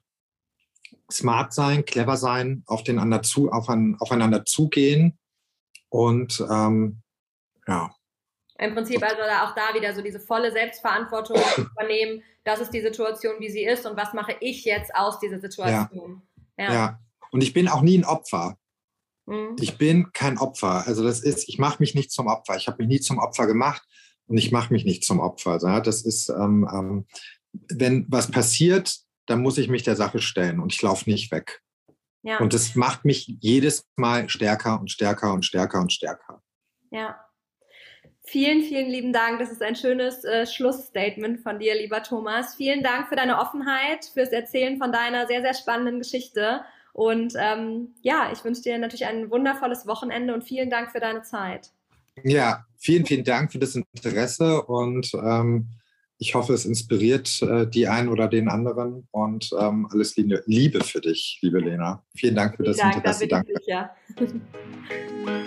[1.13, 5.19] smart sein, clever sein, auf den anderen zu, auf ein, aufeinander zugehen
[5.91, 7.03] und ähm,
[7.67, 7.95] ja.
[8.59, 12.23] Im Prinzip also auch da wieder so diese volle Selbstverantwortung übernehmen.
[12.45, 16.23] Das ist die Situation, wie sie ist und was mache ich jetzt aus dieser Situation.
[16.57, 16.65] Ja.
[16.65, 16.73] ja.
[16.73, 17.01] ja.
[17.33, 18.57] Und ich bin auch nie ein Opfer.
[19.27, 19.57] Mhm.
[19.59, 20.87] Ich bin kein Opfer.
[20.87, 22.57] Also das ist, ich mache mich nicht zum Opfer.
[22.57, 23.83] Ich habe mich nie zum Opfer gemacht
[24.27, 25.53] und ich mache mich nicht zum Opfer.
[25.53, 27.07] Also das ist, ähm, ähm,
[27.53, 31.63] wenn was passiert, dann muss ich mich der Sache stellen und ich laufe nicht weg.
[32.23, 32.39] Ja.
[32.39, 36.43] Und das macht mich jedes Mal stärker und stärker und stärker und stärker.
[36.91, 37.24] Ja.
[38.27, 39.39] Vielen, vielen lieben Dank.
[39.39, 42.55] Das ist ein schönes äh, Schlussstatement von dir, lieber Thomas.
[42.55, 46.63] Vielen Dank für deine Offenheit, fürs Erzählen von deiner sehr, sehr spannenden Geschichte.
[46.95, 51.23] Und ähm, ja, ich wünsche dir natürlich ein wundervolles Wochenende und vielen Dank für deine
[51.23, 51.71] Zeit.
[52.23, 55.69] Ja, vielen, vielen Dank für das Interesse und ähm,
[56.19, 60.83] ich hoffe, es inspiriert äh, die einen oder den anderen und ähm, alles Liebe, Liebe
[60.83, 62.03] für dich, liebe Lena.
[62.17, 63.27] Vielen Dank für das Dank, Interesse.
[63.27, 63.93] Da bin ich Danke.
[64.17, 64.45] Sicher.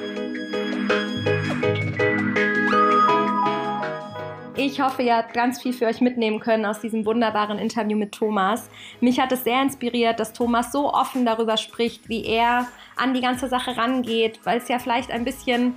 [4.60, 8.12] Ich hoffe, ihr habt ganz viel für euch mitnehmen können aus diesem wunderbaren Interview mit
[8.12, 8.72] Thomas.
[9.02, 13.22] Mich hat es sehr inspiriert, dass Thomas so offen darüber spricht, wie er an die
[13.22, 15.76] ganze Sache rangeht, weil es ja vielleicht ein bisschen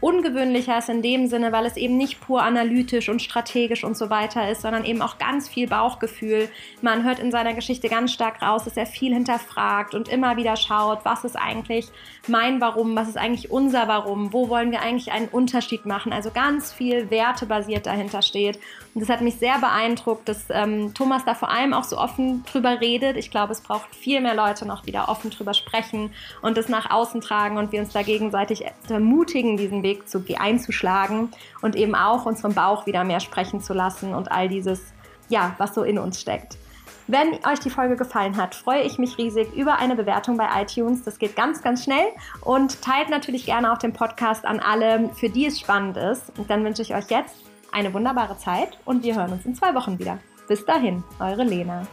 [0.00, 4.10] ungewöhnlicher ist in dem Sinne, weil es eben nicht pur analytisch und strategisch und so
[4.10, 6.48] weiter ist, sondern eben auch ganz viel Bauchgefühl.
[6.82, 10.56] Man hört in seiner Geschichte ganz stark raus, dass er viel hinterfragt und immer wieder
[10.56, 11.86] schaut, was ist eigentlich
[12.28, 16.12] mein Warum, was ist eigentlich unser Warum, wo wollen wir eigentlich einen Unterschied machen.
[16.12, 18.58] Also ganz viel wertebasiert dahinter steht.
[18.96, 22.42] Und das hat mich sehr beeindruckt, dass ähm, Thomas da vor allem auch so offen
[22.50, 23.18] drüber redet.
[23.18, 26.90] Ich glaube, es braucht viel mehr Leute noch wieder offen drüber sprechen und das nach
[26.90, 31.28] außen tragen und wir uns da gegenseitig ermutigen, diesen Weg zu, einzuschlagen
[31.60, 34.80] und eben auch unseren Bauch wieder mehr sprechen zu lassen und all dieses,
[35.28, 36.56] ja, was so in uns steckt.
[37.06, 41.02] Wenn euch die Folge gefallen hat, freue ich mich riesig über eine Bewertung bei iTunes.
[41.02, 42.06] Das geht ganz, ganz schnell.
[42.40, 46.36] Und teilt natürlich gerne auch den Podcast an alle, für die es spannend ist.
[46.38, 47.45] Und dann wünsche ich euch jetzt
[47.76, 50.18] eine wunderbare Zeit und wir hören uns in zwei Wochen wieder.
[50.48, 51.86] Bis dahin, eure Lena.